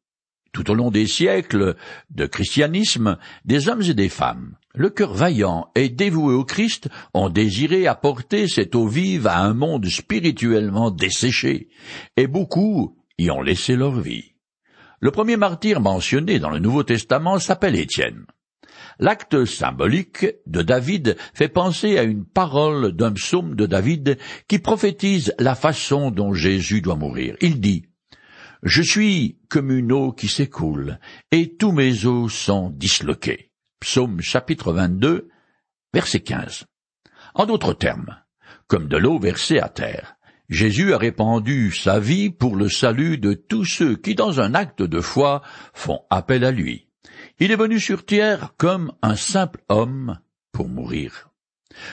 Tout 0.52 0.70
au 0.70 0.74
long 0.74 0.90
des 0.90 1.06
siècles 1.06 1.76
de 2.10 2.26
christianisme, 2.26 3.16
des 3.44 3.68
hommes 3.68 3.82
et 3.82 3.94
des 3.94 4.10
femmes, 4.10 4.56
le 4.74 4.90
cœur 4.90 5.14
vaillant 5.14 5.70
et 5.74 5.88
dévoué 5.88 6.34
au 6.34 6.44
Christ, 6.44 6.88
ont 7.14 7.30
désiré 7.30 7.86
apporter 7.86 8.48
cette 8.48 8.74
eau 8.74 8.86
vive 8.86 9.26
à 9.26 9.38
un 9.38 9.54
monde 9.54 9.86
spirituellement 9.86 10.90
desséché, 10.90 11.68
et 12.16 12.26
beaucoup 12.26 12.98
y 13.18 13.30
ont 13.30 13.40
laissé 13.40 13.76
leur 13.76 13.98
vie. 13.98 14.32
Le 15.00 15.10
premier 15.10 15.36
martyr 15.36 15.80
mentionné 15.80 16.38
dans 16.38 16.50
le 16.50 16.58
Nouveau 16.58 16.82
Testament 16.82 17.38
s'appelle 17.38 17.76
Étienne. 17.76 18.26
L'acte 18.98 19.44
symbolique 19.44 20.26
de 20.46 20.62
David 20.62 21.16
fait 21.34 21.48
penser 21.48 21.98
à 21.98 22.02
une 22.02 22.24
parole 22.24 22.92
d'un 22.92 23.12
psaume 23.12 23.54
de 23.54 23.66
David 23.66 24.18
qui 24.48 24.58
prophétise 24.58 25.34
la 25.38 25.54
façon 25.54 26.10
dont 26.10 26.34
Jésus 26.34 26.80
doit 26.80 26.96
mourir. 26.96 27.36
Il 27.40 27.60
dit 27.60 27.86
Je 28.62 28.82
suis 28.82 29.38
comme 29.48 29.70
une 29.70 29.92
eau 29.92 30.12
qui 30.12 30.28
s'écoule, 30.28 30.98
et 31.30 31.56
tous 31.56 31.72
mes 31.72 32.06
os 32.06 32.32
sont 32.32 32.70
disloqués. 32.70 33.50
Psaume 33.80 34.20
chapitre 34.20 34.72
22, 34.72 35.28
verset 35.92 36.20
15. 36.20 36.64
En 37.34 37.46
d'autres 37.46 37.74
termes, 37.74 38.16
comme 38.66 38.88
de 38.88 38.96
l'eau 38.96 39.18
versée 39.18 39.58
à 39.58 39.68
terre, 39.68 40.16
Jésus 40.48 40.92
a 40.92 40.98
répandu 40.98 41.72
sa 41.72 41.98
vie 41.98 42.28
pour 42.30 42.56
le 42.56 42.68
salut 42.68 43.16
de 43.16 43.32
tous 43.32 43.64
ceux 43.64 43.96
qui, 43.96 44.14
dans 44.14 44.40
un 44.40 44.54
acte 44.54 44.82
de 44.82 45.00
foi, 45.00 45.42
font 45.72 46.02
appel 46.10 46.44
à 46.44 46.50
lui. 46.50 46.88
Il 47.44 47.50
est 47.50 47.56
venu 47.56 47.80
sur 47.80 48.06
terre 48.06 48.54
comme 48.56 48.92
un 49.02 49.16
simple 49.16 49.64
homme 49.68 50.20
pour 50.52 50.68
mourir. 50.68 51.30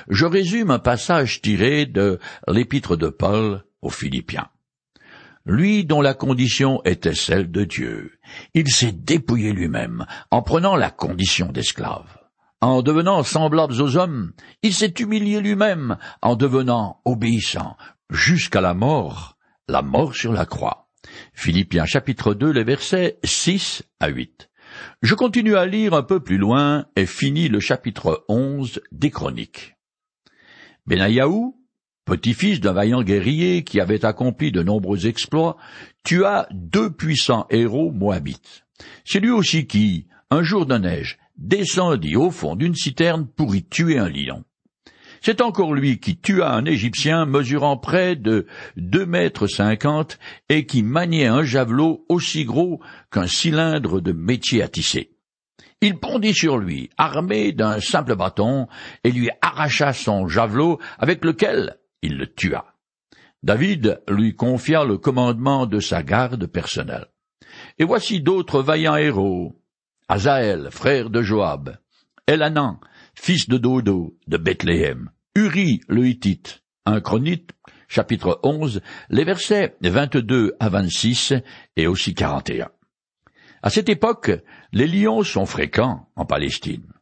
Je 0.08 0.28
résume 0.28 0.70
un 0.70 0.78
passage 0.78 1.42
tiré 1.42 1.88
de 1.88 2.20
l'épître 2.48 2.96
de 2.96 3.10
Paul 3.10 3.64
aux 3.82 3.90
Philippiens. 3.90 4.50
Lui 5.48 5.86
dont 5.86 6.02
la 6.02 6.14
condition 6.14 6.84
était 6.86 7.16
celle 7.16 7.50
de 7.50 7.64
Dieu, 7.64 8.20
il 8.54 8.70
s'est 8.70 8.92
dépouillé 8.92 9.52
lui-même 9.52 10.06
en 10.30 10.44
prenant 10.44 10.76
la 10.76 10.92
condition 10.92 11.52
d'esclave. 11.52 12.20
En 12.62 12.84
devenant 12.84 13.24
semblable 13.24 13.82
aux 13.82 13.98
hommes, 13.98 14.34
il 14.62 14.76
s'est 14.76 14.94
humilié 15.00 15.42
lui-même 15.42 15.98
en 16.22 16.36
devenant 16.36 17.02
obéissant 17.06 17.76
jusqu'à 18.12 18.62
la 18.62 18.76
mort, 18.76 19.36
la 19.68 19.82
mort 19.82 20.14
sur 20.14 20.32
la 20.32 20.46
croix. 20.46 20.90
Philippiens 21.34 21.86
chapitre 21.86 22.36
2, 22.36 22.52
les 22.52 22.64
versets 22.64 23.18
6 23.24 23.82
à 24.00 24.10
8. 24.10 24.49
Je 25.02 25.16
continue 25.16 25.56
à 25.56 25.66
lire 25.66 25.94
un 25.94 26.04
peu 26.04 26.20
plus 26.20 26.38
loin 26.38 26.86
et 26.98 27.06
finis 27.06 27.48
le 27.48 27.62
chapitre 27.62 28.26
onze 28.28 28.82
des 28.92 29.12
Chroniques. 29.12 29.78
Benayahu, 30.88 31.54
petit-fils 32.04 32.60
d'un 32.60 32.74
vaillant 32.74 33.02
guerrier 33.02 33.64
qui 33.64 33.80
avait 33.80 34.04
accompli 34.04 34.52
de 34.52 34.62
nombreux 34.62 35.08
exploits, 35.08 35.56
tua 36.04 36.50
deux 36.52 36.92
puissants 36.92 37.48
héros 37.50 37.92
moabites. 37.94 38.66
C'est 39.06 39.22
lui 39.22 39.30
aussi 39.30 39.68
qui, 39.68 40.08
un 40.32 40.44
jour 40.44 40.66
de 40.66 40.78
neige, 40.78 41.18
descendit 41.38 42.18
au 42.18 42.30
fond 42.30 42.58
d'une 42.58 42.76
citerne 42.76 43.26
pour 43.26 43.56
y 43.56 43.64
tuer 43.64 43.98
un 43.98 44.10
lion. 44.10 44.44
C'est 45.22 45.42
encore 45.42 45.74
lui 45.74 46.00
qui 46.00 46.18
tua 46.18 46.54
un 46.54 46.66
Égyptien 46.66 47.26
mesurant 47.26 47.78
près 47.78 48.16
de 48.16 48.46
deux 48.78 49.06
mètres 49.06 49.48
cinquante 49.48 50.18
et 50.48 50.66
qui 50.66 50.84
maniait 50.84 51.28
un 51.28 51.44
javelot 51.44 52.06
aussi 52.10 52.46
gros 52.46 52.80
qu'un 53.12 53.28
cylindre 53.28 54.00
de 54.00 54.12
métier 54.12 54.64
à 54.64 54.68
tisser. 54.68 55.12
Il 55.82 55.94
bondit 55.94 56.34
sur 56.34 56.58
lui, 56.58 56.90
armé 56.98 57.54
d'un 57.54 57.80
simple 57.80 58.16
bâton, 58.16 58.68
et 59.04 59.12
lui 59.12 59.30
arracha 59.42 59.94
son 59.94 60.28
javelot 60.28 60.78
avec 60.98 61.24
lequel 61.24 61.78
il 62.02 62.18
le 62.18 62.28
tua. 62.28 62.66
David 63.44 64.02
lui 64.10 64.36
confia 64.36 64.84
le 64.84 64.98
commandement 64.98 65.66
de 65.66 65.80
sa 65.80 66.04
garde 66.04 66.46
personnelle. 66.48 67.08
Et 67.78 67.86
voici 67.86 68.22
d'autres 68.22 68.62
vaillants 68.62 68.98
héros. 68.98 69.56
Azaël, 70.10 70.70
frère 70.72 71.10
de 71.10 71.22
Joab, 71.22 71.78
Elanan, 72.28 72.80
fils 73.22 73.50
de 73.50 73.58
Dodo, 73.58 74.18
de 74.28 74.38
Bethléem, 74.38 75.12
Uri 75.36 75.82
le 75.90 76.08
Hittite, 76.08 76.64
un 76.86 77.02
chronite, 77.02 77.52
chapitre 77.90 78.40
11, 78.44 78.82
les 79.10 79.26
versets 79.26 79.76
22 79.82 80.56
à 80.60 80.70
26 80.70 81.34
et 81.76 81.86
aussi 81.86 82.16
41. 82.16 82.70
À 83.62 83.70
cette 83.70 83.90
époque, 83.90 84.32
les 84.72 84.88
lions 84.88 85.22
sont 85.24 85.46
fréquents 85.46 86.08
en 86.16 86.26
Palestine. 86.26 86.94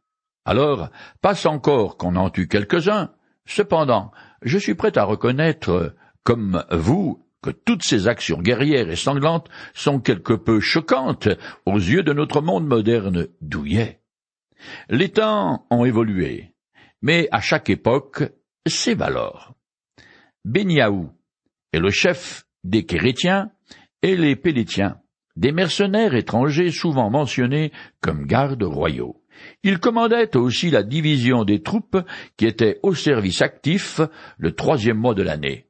Alors, 0.43 0.89
passe 1.21 1.45
encore 1.45 1.97
qu'on 1.97 2.15
en 2.15 2.31
tue 2.31 2.47
quelques-uns. 2.47 3.11
Cependant, 3.45 4.11
je 4.41 4.57
suis 4.57 4.75
prêt 4.75 4.97
à 4.97 5.03
reconnaître, 5.03 5.95
comme 6.23 6.65
vous, 6.71 7.23
que 7.43 7.51
toutes 7.51 7.83
ces 7.83 8.07
actions 8.07 8.41
guerrières 8.41 8.89
et 8.89 8.95
sanglantes 8.95 9.49
sont 9.75 9.99
quelque 9.99 10.33
peu 10.33 10.59
choquantes 10.59 11.29
aux 11.67 11.77
yeux 11.77 12.03
de 12.03 12.11
notre 12.11 12.41
monde 12.41 12.65
moderne 12.65 13.27
douillet. 13.39 14.01
Les 14.89 15.09
temps 15.09 15.65
ont 15.69 15.85
évolué, 15.85 16.53
mais 17.01 17.27
à 17.31 17.41
chaque 17.41 17.69
époque, 17.69 18.23
ses 18.65 18.95
valeurs. 18.95 19.53
Beniaou 20.45 21.09
est 21.73 21.79
le 21.79 21.91
chef 21.91 22.45
des 22.63 22.85
Kérétiens 22.85 23.51
et 24.01 24.15
les 24.15 24.35
Pélétiens, 24.35 24.99
des 25.35 25.51
mercenaires 25.51 26.15
étrangers 26.15 26.71
souvent 26.71 27.09
mentionnés 27.09 27.71
comme 28.01 28.25
gardes 28.25 28.63
royaux. 28.63 29.21
Il 29.63 29.79
commandait 29.79 30.35
aussi 30.35 30.69
la 30.71 30.83
division 30.83 31.43
des 31.43 31.61
troupes 31.61 31.97
qui 32.37 32.45
étaient 32.45 32.79
au 32.81 32.95
service 32.95 33.41
actif 33.41 34.01
le 34.37 34.55
troisième 34.55 34.97
mois 34.97 35.13
de 35.13 35.23
l'année. 35.23 35.67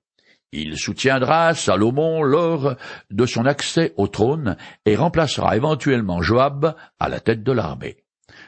Il 0.54 0.78
soutiendra 0.78 1.54
Salomon 1.54 2.24
lors 2.24 2.76
de 3.12 3.26
son 3.26 3.46
accès 3.46 3.94
au 3.98 4.08
trône 4.08 4.56
et 4.86 4.96
remplacera 4.96 5.58
éventuellement 5.58 6.22
Joab 6.22 6.76
à 7.00 7.10
la 7.10 7.20
tête 7.20 7.44
de 7.44 7.52
l'armée. 7.52 7.98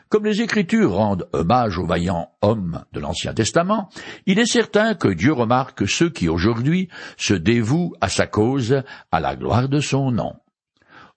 Comme 0.09 0.25
les 0.25 0.41
Écritures 0.41 0.93
rendent 0.93 1.29
hommage 1.33 1.77
aux 1.77 1.85
vaillants 1.85 2.31
hommes 2.41 2.83
de 2.93 2.99
l'Ancien 2.99 3.35
Testament, 3.35 3.89
il 4.25 4.39
est 4.39 4.51
certain 4.51 4.95
que 4.95 5.07
Dieu 5.07 5.31
remarque 5.31 5.87
ceux 5.87 6.09
qui 6.09 6.27
aujourd'hui 6.27 6.89
se 7.15 7.35
dévouent 7.35 7.93
à 8.01 8.09
sa 8.09 8.25
cause, 8.25 8.81
à 9.11 9.19
la 9.19 9.35
gloire 9.35 9.69
de 9.69 9.79
son 9.79 10.11
nom. 10.11 10.33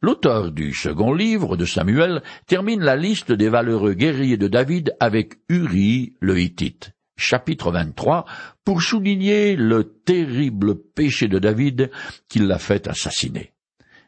L'auteur 0.02 0.52
du 0.52 0.75
second 0.75 1.14
livre 1.14 1.56
de 1.56 1.64
Samuel 1.64 2.22
termine 2.46 2.82
la 2.82 2.96
liste 2.96 3.32
des 3.32 3.49
valeureux 3.49 3.94
guerriers 3.94 4.37
de 4.37 4.49
David 4.49 4.94
avec 5.00 5.37
Uri 5.49 6.12
le 6.20 6.38
Hittite, 6.38 6.90
chapitre 7.16 7.72
23, 7.72 8.26
pour 8.62 8.82
souligner 8.82 9.56
le 9.56 9.84
terrible 9.84 10.75
péché 10.75 11.28
de 11.28 11.38
David 11.38 11.90
qui 12.28 12.40
l'a 12.40 12.58
fait 12.58 12.88
assassiner. 12.88 13.51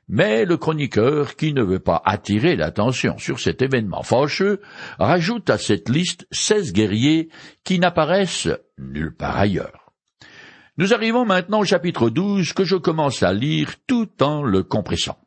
Mais 0.08 0.44
le 0.44 0.56
chroniqueur, 0.56 1.36
qui 1.36 1.54
ne 1.54 1.62
veut 1.62 1.78
pas 1.78 2.02
attirer 2.04 2.56
l'attention 2.56 3.16
sur 3.18 3.40
cet 3.40 3.62
événement 3.62 4.02
fâcheux, 4.02 4.60
rajoute 4.98 5.48
à 5.48 5.58
cette 5.58 5.88
liste 5.88 6.26
seize 6.30 6.72
guerriers 6.72 7.30
qui 7.64 7.78
n'apparaissent 7.78 8.48
nulle 8.78 9.14
part 9.14 9.38
ailleurs. 9.38 9.92
Nous 10.76 10.92
arrivons 10.92 11.24
maintenant 11.24 11.60
au 11.60 11.64
chapitre 11.64 12.10
12 12.10 12.52
que 12.52 12.64
je 12.64 12.76
commence 12.76 13.22
à 13.22 13.32
lire 13.32 13.74
tout 13.86 14.10
en 14.20 14.42
le 14.42 14.62
compressant. 14.62 15.18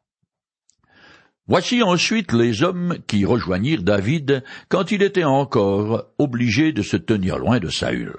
Voici 1.48 1.82
ensuite 1.82 2.34
les 2.34 2.62
hommes 2.62 2.98
qui 3.08 3.24
rejoignirent 3.24 3.82
David 3.82 4.44
quand 4.68 4.92
il 4.92 5.02
était 5.02 5.24
encore 5.24 6.12
obligé 6.18 6.74
de 6.74 6.82
se 6.82 6.98
tenir 6.98 7.38
loin 7.38 7.60
de 7.60 7.70
Saül, 7.70 8.14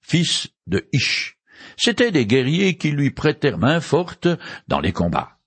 fils 0.00 0.48
de 0.68 0.86
Ish. 0.92 1.36
C'étaient 1.76 2.12
des 2.12 2.26
guerriers 2.26 2.76
qui 2.76 2.92
lui 2.92 3.10
prêtèrent 3.10 3.58
main 3.58 3.80
forte 3.80 4.28
dans 4.68 4.78
les 4.78 4.92
combats. 4.92 5.39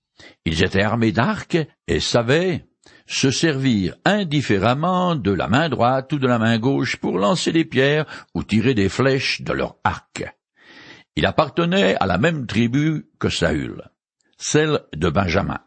Ils 0.46 0.64
étaient 0.64 0.82
armés 0.82 1.12
d'arcs 1.12 1.58
et 1.88 2.00
savaient 2.00 2.66
se 3.06 3.32
servir 3.32 3.96
indifféremment 4.06 5.16
de 5.16 5.32
la 5.32 5.48
main 5.48 5.70
droite 5.70 6.14
ou 6.14 6.20
de 6.20 6.28
la 6.28 6.40
main 6.40 6.58
gauche 6.58 6.98
pour 6.98 7.18
lancer 7.18 7.52
des 7.52 7.66
pierres 7.66 8.06
ou 8.34 8.44
tirer 8.44 8.74
des 8.74 8.90
flèches 8.90 9.42
de 9.42 9.54
leur 9.54 9.76
arc. 9.84 10.24
Il 11.16 11.26
appartenait 11.26 11.96
à 11.96 12.06
la 12.06 12.18
même 12.18 12.48
tribu 12.48 13.08
que 13.20 13.30
Saül, 13.30 13.84
celle 14.38 14.82
de 14.96 15.10
Benjamin 15.10 15.60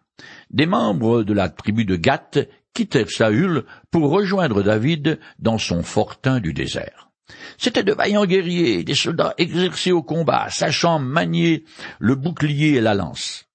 des 0.51 0.66
membres 0.66 1.23
de 1.23 1.33
la 1.33 1.49
tribu 1.49 1.85
de 1.85 1.97
Gath 1.97 2.38
quittèrent 2.75 3.11
Saül 3.11 3.64
pour 3.90 4.11
rejoindre 4.11 4.62
David 4.62 5.19
dans 5.38 5.59
son 5.59 5.83
fortin 5.83 6.40
du 6.40 6.53
désert. 6.53 7.11
C'étaient 7.59 7.83
de 7.83 7.92
vaillants 7.92 8.27
guerriers, 8.27 8.85
des 8.85 8.95
soldats 8.95 9.35
exercés 9.38 9.92
au 9.92 10.03
combat, 10.03 10.49
sachant 10.51 10.99
manier 10.99 11.64
le 11.99 12.14
bouclier 12.14 12.75
et 12.75 12.81
la 12.81 12.95
lance. 12.95 13.45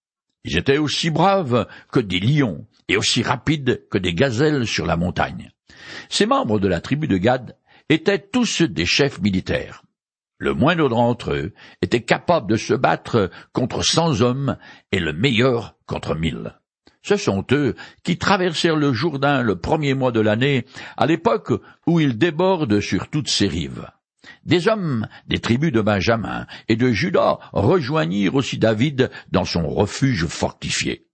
Ils 0.44 0.58
étaient 0.58 0.78
aussi 0.78 1.10
braves 1.10 1.68
que 1.92 2.00
des 2.00 2.20
lions 2.20 2.66
et 2.88 2.98
aussi 2.98 3.22
rapides 3.22 3.88
que 3.90 3.98
des 3.98 4.14
gazelles 4.14 4.68
sur 4.68 4.86
la 4.86 4.98
montagne. 4.98 5.52
Ces 6.10 6.26
membres 6.26 6.60
de 6.60 6.68
la 6.68 6.82
tribu 6.82 7.08
de 7.08 7.18
Gad 7.18 7.56
étaient 7.90 8.20
tous 8.20 8.62
des 8.62 8.86
chefs 8.86 9.22
militaires. 9.22 9.84
Le 10.38 10.54
moindre 10.54 10.90
d'entre 10.90 11.34
eux 11.34 11.54
était 11.84 12.02
capable 12.02 12.50
de 12.50 12.56
se 12.56 12.74
battre 12.74 13.30
contre 13.54 13.84
cent 13.84 14.22
hommes 14.22 14.58
et 14.92 15.00
le 15.00 15.14
meilleur 15.14 15.76
contre 15.86 16.16
mille. 16.16 16.56
Ce 17.04 17.16
sont 17.16 17.46
eux 17.52 17.76
qui 18.04 18.18
traversèrent 18.18 18.76
le 18.76 18.94
Jourdain 18.94 19.42
le 19.42 19.56
premier 19.60 19.94
mois 19.94 20.12
de 20.12 20.20
l'année, 20.20 20.66
à 20.98 21.06
l'époque 21.06 21.54
où 21.86 22.00
il 22.00 22.18
déborde 22.18 22.80
sur 22.80 23.08
toutes 23.10 23.30
ses 23.30 23.48
rives. 23.48 23.88
Des 24.46 24.68
hommes 24.68 25.08
des 25.28 25.40
tribus 25.40 25.72
de 25.72 25.82
Benjamin 25.82 26.46
et 26.68 26.76
de 26.76 26.92
Judas 26.92 27.40
rejoignirent 27.54 28.36
aussi 28.36 28.58
David 28.58 29.10
dans 29.32 29.46
son 29.46 29.68
refuge 29.68 30.26
fortifié. 30.28 31.08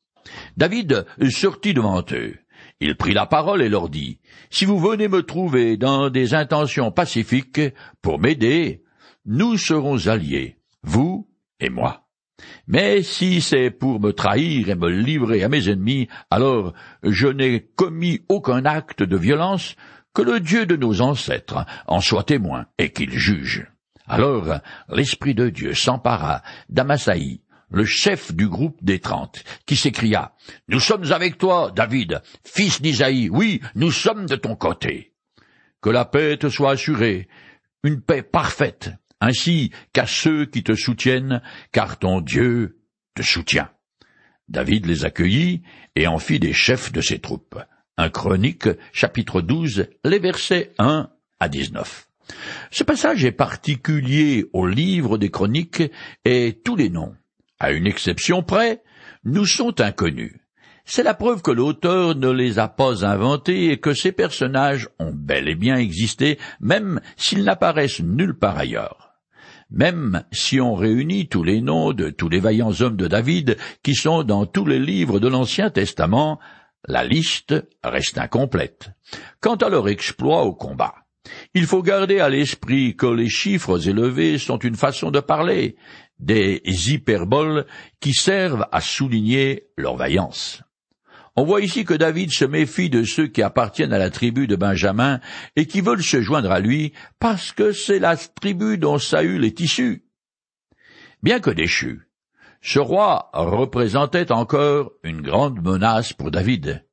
David 0.57 1.05
sortit 1.29 1.73
devant 1.73 2.03
eux. 2.11 2.35
Il 2.79 2.95
prit 2.95 3.13
la 3.13 3.25
parole 3.25 3.61
et 3.61 3.69
leur 3.69 3.89
dit, 3.89 4.19
Si 4.49 4.65
vous 4.65 4.79
venez 4.79 5.07
me 5.07 5.23
trouver 5.23 5.77
dans 5.77 6.09
des 6.09 6.33
intentions 6.33 6.91
pacifiques 6.91 7.61
pour 8.01 8.19
m'aider, 8.19 8.83
nous 9.25 9.57
serons 9.57 10.07
alliés, 10.07 10.57
vous 10.83 11.27
et 11.59 11.69
moi. 11.69 12.07
Mais 12.67 13.01
si 13.01 13.41
c'est 13.41 13.71
pour 13.71 13.99
me 13.99 14.11
trahir 14.11 14.69
et 14.69 14.75
me 14.75 14.89
livrer 14.89 15.43
à 15.43 15.49
mes 15.49 15.69
ennemis, 15.69 16.07
alors 16.29 16.73
je 17.01 17.27
n'ai 17.27 17.61
commis 17.75 18.21
aucun 18.29 18.63
acte 18.65 19.01
de 19.01 19.17
violence, 19.17 19.75
que 20.17 20.23
le 20.23 20.39
Dieu 20.39 20.65
de 20.65 20.75
nos 20.75 21.01
ancêtres 21.01 21.63
en 21.85 22.01
soit 22.01 22.23
témoin 22.23 22.65
et 22.79 22.91
qu'il 22.91 23.11
juge. 23.11 23.67
Alors 24.07 24.61
l'Esprit 24.89 25.35
de 25.35 25.51
Dieu 25.51 25.75
s'empara 25.75 26.41
d'Amasaï, 26.69 27.41
le 27.69 27.85
chef 27.85 28.33
du 28.33 28.47
groupe 28.47 28.83
des 28.83 28.97
trente, 28.97 29.43
qui 29.67 29.75
s'écria 29.75 30.33
Nous 30.69 30.79
sommes 30.79 31.11
avec 31.11 31.37
toi, 31.37 31.71
David, 31.71 32.23
fils 32.43 32.81
d'Isaïe, 32.81 33.29
oui, 33.29 33.61
nous 33.75 33.91
sommes 33.91 34.25
de 34.25 34.35
ton 34.35 34.55
côté. 34.55 35.13
Que 35.81 35.91
la 35.91 36.03
paix 36.03 36.35
te 36.35 36.49
soit 36.49 36.71
assurée, 36.71 37.27
une 37.83 38.01
paix 38.01 38.23
parfaite, 38.23 38.89
ainsi 39.21 39.71
qu'à 39.93 40.07
ceux 40.07 40.47
qui 40.47 40.63
te 40.63 40.73
soutiennent, 40.73 41.43
car 41.71 41.99
ton 41.99 42.21
Dieu 42.21 42.79
te 43.13 43.21
soutient. 43.21 43.69
David 44.47 44.87
les 44.87 45.05
accueillit 45.05 45.61
et 45.95 46.07
en 46.07 46.17
fit 46.17 46.39
des 46.39 46.53
chefs 46.53 46.91
de 46.91 47.01
ses 47.01 47.19
troupes. 47.19 47.59
Un 47.99 48.09
chronique, 48.09 48.69
chapitre 48.93 49.41
12, 49.41 49.87
les 50.03 50.19
versets 50.19 50.71
1 50.77 51.09
à 51.39 51.49
19. 51.49 52.07
Ce 52.69 52.83
passage 52.83 53.25
est 53.25 53.31
particulier 53.31 54.45
au 54.53 54.67
livre 54.67 55.17
des 55.17 55.31
chroniques 55.31 55.81
et 56.23 56.61
tous 56.63 56.75
les 56.75 56.91
noms, 56.91 57.15
à 57.59 57.71
une 57.71 57.87
exception 57.87 58.43
près, 58.43 58.83
nous 59.23 59.47
sont 59.47 59.81
inconnus. 59.81 60.35
C'est 60.85 61.01
la 61.01 61.15
preuve 61.15 61.41
que 61.41 61.49
l'auteur 61.49 62.13
ne 62.13 62.29
les 62.29 62.59
a 62.59 62.67
pas 62.67 63.03
inventés 63.03 63.71
et 63.71 63.79
que 63.79 63.95
ces 63.95 64.11
personnages 64.11 64.89
ont 64.99 65.11
bel 65.11 65.47
et 65.47 65.55
bien 65.55 65.77
existé, 65.77 66.37
même 66.59 67.01
s'ils 67.15 67.45
n'apparaissent 67.45 68.01
nulle 68.01 68.37
part 68.37 68.59
ailleurs. 68.59 69.07
Même 69.71 70.23
si 70.31 70.61
on 70.61 70.75
réunit 70.75 71.27
tous 71.27 71.43
les 71.43 71.61
noms 71.61 71.93
de 71.93 72.11
tous 72.11 72.29
les 72.29 72.39
vaillants 72.39 72.79
hommes 72.79 72.95
de 72.95 73.07
David 73.07 73.57
qui 73.81 73.95
sont 73.95 74.21
dans 74.23 74.45
tous 74.45 74.65
les 74.67 74.79
livres 74.79 75.19
de 75.19 75.27
l'Ancien 75.27 75.71
Testament, 75.71 76.39
la 76.87 77.03
liste 77.03 77.55
reste 77.83 78.17
incomplète. 78.17 78.89
Quant 79.39 79.55
à 79.55 79.69
leur 79.69 79.89
exploit 79.89 80.43
au 80.43 80.53
combat, 80.53 80.95
il 81.53 81.65
faut 81.65 81.81
garder 81.81 82.19
à 82.19 82.29
l'esprit 82.29 82.95
que 82.95 83.07
les 83.07 83.29
chiffres 83.29 83.87
élevés 83.87 84.37
sont 84.37 84.59
une 84.59 84.75
façon 84.75 85.11
de 85.11 85.19
parler, 85.19 85.75
des 86.19 86.61
hyperboles 86.91 87.65
qui 87.99 88.13
servent 88.13 88.67
à 88.71 88.81
souligner 88.81 89.67
leur 89.77 89.95
vaillance. 89.95 90.63
On 91.35 91.43
voit 91.43 91.61
ici 91.61 91.85
que 91.85 91.93
David 91.93 92.31
se 92.31 92.45
méfie 92.45 92.89
de 92.89 93.03
ceux 93.03 93.27
qui 93.27 93.43
appartiennent 93.43 93.93
à 93.93 93.99
la 93.99 94.09
tribu 94.09 94.47
de 94.47 94.55
Benjamin 94.55 95.19
et 95.55 95.67
qui 95.67 95.81
veulent 95.81 96.03
se 96.03 96.19
joindre 96.19 96.51
à 96.51 96.59
lui 96.59 96.93
parce 97.19 97.51
que 97.51 97.73
c'est 97.73 97.99
la 97.99 98.17
tribu 98.17 98.79
dont 98.79 98.97
Saül 98.97 99.45
est 99.45 99.59
issu. 99.59 100.03
Bien 101.21 101.39
que 101.39 101.51
déchu, 101.51 102.06
ce 102.61 102.79
roi 102.79 103.29
représentait 103.33 104.31
encore 104.31 104.91
une 105.03 105.21
grande 105.21 105.61
menace 105.61 106.13
pour 106.13 106.31
David, 106.31 106.85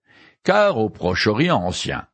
car 0.43 0.79
au 0.79 0.91
Proche-Orient 0.91 1.57
ancien, 1.57 2.07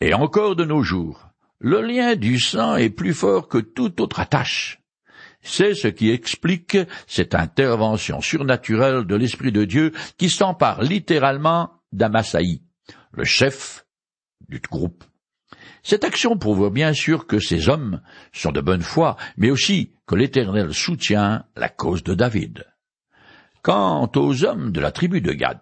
et 0.00 0.14
encore 0.14 0.56
de 0.56 0.64
nos 0.64 0.82
jours, 0.82 1.28
le 1.58 1.80
lien 1.80 2.16
du 2.16 2.38
sang 2.38 2.76
est 2.76 2.90
plus 2.90 3.14
fort 3.14 3.48
que 3.48 3.58
toute 3.58 4.00
autre 4.00 4.20
attache. 4.20 4.82
C'est 5.40 5.74
ce 5.74 5.88
qui 5.88 6.10
explique 6.10 6.76
cette 7.06 7.34
intervention 7.34 8.20
surnaturelle 8.20 9.04
de 9.04 9.14
l'Esprit 9.14 9.52
de 9.52 9.64
Dieu 9.64 9.92
qui 10.16 10.30
s'empare 10.30 10.82
littéralement 10.82 11.70
d'Amasaï, 11.92 12.62
le 13.12 13.24
chef 13.24 13.86
du 14.48 14.58
groupe. 14.58 15.04
Cette 15.82 16.04
action 16.04 16.36
prouve 16.36 16.70
bien 16.70 16.92
sûr 16.92 17.26
que 17.26 17.38
ces 17.38 17.68
hommes 17.68 18.00
sont 18.32 18.52
de 18.52 18.60
bonne 18.60 18.82
foi, 18.82 19.16
mais 19.36 19.50
aussi 19.50 19.92
que 20.06 20.14
l'Éternel 20.14 20.72
soutient 20.72 21.44
la 21.56 21.68
cause 21.68 22.02
de 22.02 22.14
David. 22.14 22.64
Quant 23.62 24.10
aux 24.16 24.44
hommes 24.44 24.72
de 24.72 24.80
la 24.80 24.92
tribu 24.92 25.20
de 25.20 25.32
Gad, 25.32 25.60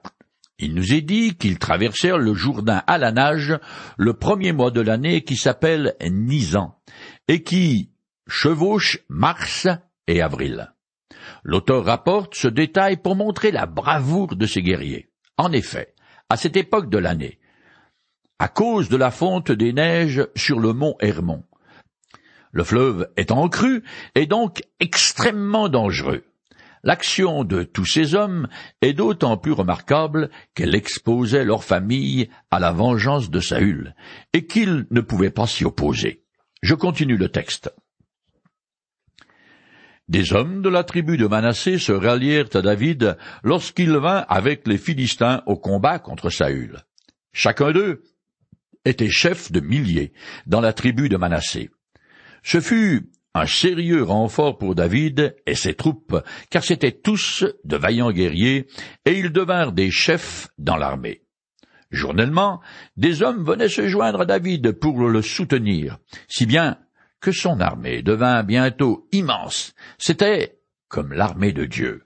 il 0.58 0.74
nous 0.74 0.92
est 0.92 1.00
dit 1.00 1.36
qu'ils 1.36 1.58
traversèrent 1.58 2.18
le 2.18 2.34
Jourdain 2.34 2.82
à 2.86 2.98
la 2.98 3.10
nage 3.10 3.58
le 3.96 4.12
premier 4.14 4.52
mois 4.52 4.70
de 4.70 4.80
l'année 4.80 5.22
qui 5.22 5.36
s'appelle 5.36 5.96
Nisan, 6.08 6.78
et 7.26 7.42
qui 7.42 7.90
chevauche 8.28 8.98
mars 9.08 9.66
et 10.06 10.22
avril. 10.22 10.72
L'auteur 11.42 11.84
rapporte 11.84 12.34
ce 12.36 12.48
détail 12.48 12.96
pour 12.96 13.16
montrer 13.16 13.50
la 13.50 13.66
bravoure 13.66 14.36
de 14.36 14.46
ces 14.46 14.62
guerriers. 14.62 15.10
En 15.36 15.50
effet, 15.50 15.94
à 16.28 16.36
cette 16.36 16.56
époque 16.56 16.88
de 16.88 16.98
l'année, 16.98 17.40
à 18.42 18.48
cause 18.48 18.88
de 18.88 18.96
la 18.96 19.12
fonte 19.12 19.52
des 19.52 19.72
neiges 19.72 20.26
sur 20.34 20.58
le 20.58 20.72
mont 20.72 20.96
Hermon, 20.98 21.44
le 22.50 22.64
fleuve 22.64 23.08
étant 23.16 23.40
en 23.40 23.48
crue 23.48 23.84
est 24.16 24.26
donc 24.26 24.64
extrêmement 24.80 25.68
dangereux. 25.68 26.24
L'action 26.82 27.44
de 27.44 27.62
tous 27.62 27.84
ces 27.84 28.16
hommes 28.16 28.48
est 28.80 28.94
d'autant 28.94 29.36
plus 29.36 29.52
remarquable 29.52 30.28
qu'elle 30.56 30.74
exposait 30.74 31.44
leur 31.44 31.62
famille 31.62 32.30
à 32.50 32.58
la 32.58 32.72
vengeance 32.72 33.30
de 33.30 33.38
Saül, 33.38 33.94
et 34.32 34.44
qu'ils 34.44 34.88
ne 34.90 35.00
pouvaient 35.00 35.30
pas 35.30 35.46
s'y 35.46 35.64
opposer. 35.64 36.24
Je 36.62 36.74
continue 36.74 37.16
le 37.16 37.28
texte. 37.28 37.72
Des 40.08 40.32
hommes 40.32 40.62
de 40.62 40.68
la 40.68 40.82
tribu 40.82 41.16
de 41.16 41.28
Manassé 41.28 41.78
se 41.78 41.92
rallièrent 41.92 42.50
à 42.54 42.60
David 42.60 43.16
lorsqu'il 43.44 43.92
vint 43.92 44.26
avec 44.28 44.66
les 44.66 44.78
Philistins 44.78 45.44
au 45.46 45.56
combat 45.56 46.00
contre 46.00 46.28
Saül. 46.28 46.82
Chacun 47.32 47.70
d'eux 47.70 48.02
était 48.84 49.10
chef 49.10 49.52
de 49.52 49.60
milliers 49.60 50.12
dans 50.46 50.60
la 50.60 50.72
tribu 50.72 51.08
de 51.08 51.16
Manassé. 51.16 51.70
Ce 52.42 52.60
fut 52.60 53.10
un 53.34 53.46
sérieux 53.46 54.02
renfort 54.02 54.58
pour 54.58 54.74
David 54.74 55.36
et 55.46 55.54
ses 55.54 55.74
troupes, 55.74 56.22
car 56.50 56.64
c'étaient 56.64 56.92
tous 56.92 57.44
de 57.64 57.76
vaillants 57.76 58.12
guerriers, 58.12 58.66
et 59.06 59.18
ils 59.18 59.32
devinrent 59.32 59.72
des 59.72 59.90
chefs 59.90 60.48
dans 60.58 60.76
l'armée. 60.76 61.22
Journellement, 61.90 62.60
des 62.96 63.22
hommes 63.22 63.44
venaient 63.44 63.68
se 63.68 63.86
joindre 63.86 64.22
à 64.22 64.26
David 64.26 64.72
pour 64.72 65.08
le 65.08 65.22
soutenir, 65.22 65.98
si 66.28 66.46
bien 66.46 66.78
que 67.20 67.32
son 67.32 67.60
armée 67.60 68.02
devint 68.02 68.42
bientôt 68.42 69.08
immense. 69.12 69.74
C'était 69.98 70.58
comme 70.88 71.12
l'armée 71.12 71.52
de 71.52 71.64
Dieu. 71.64 72.04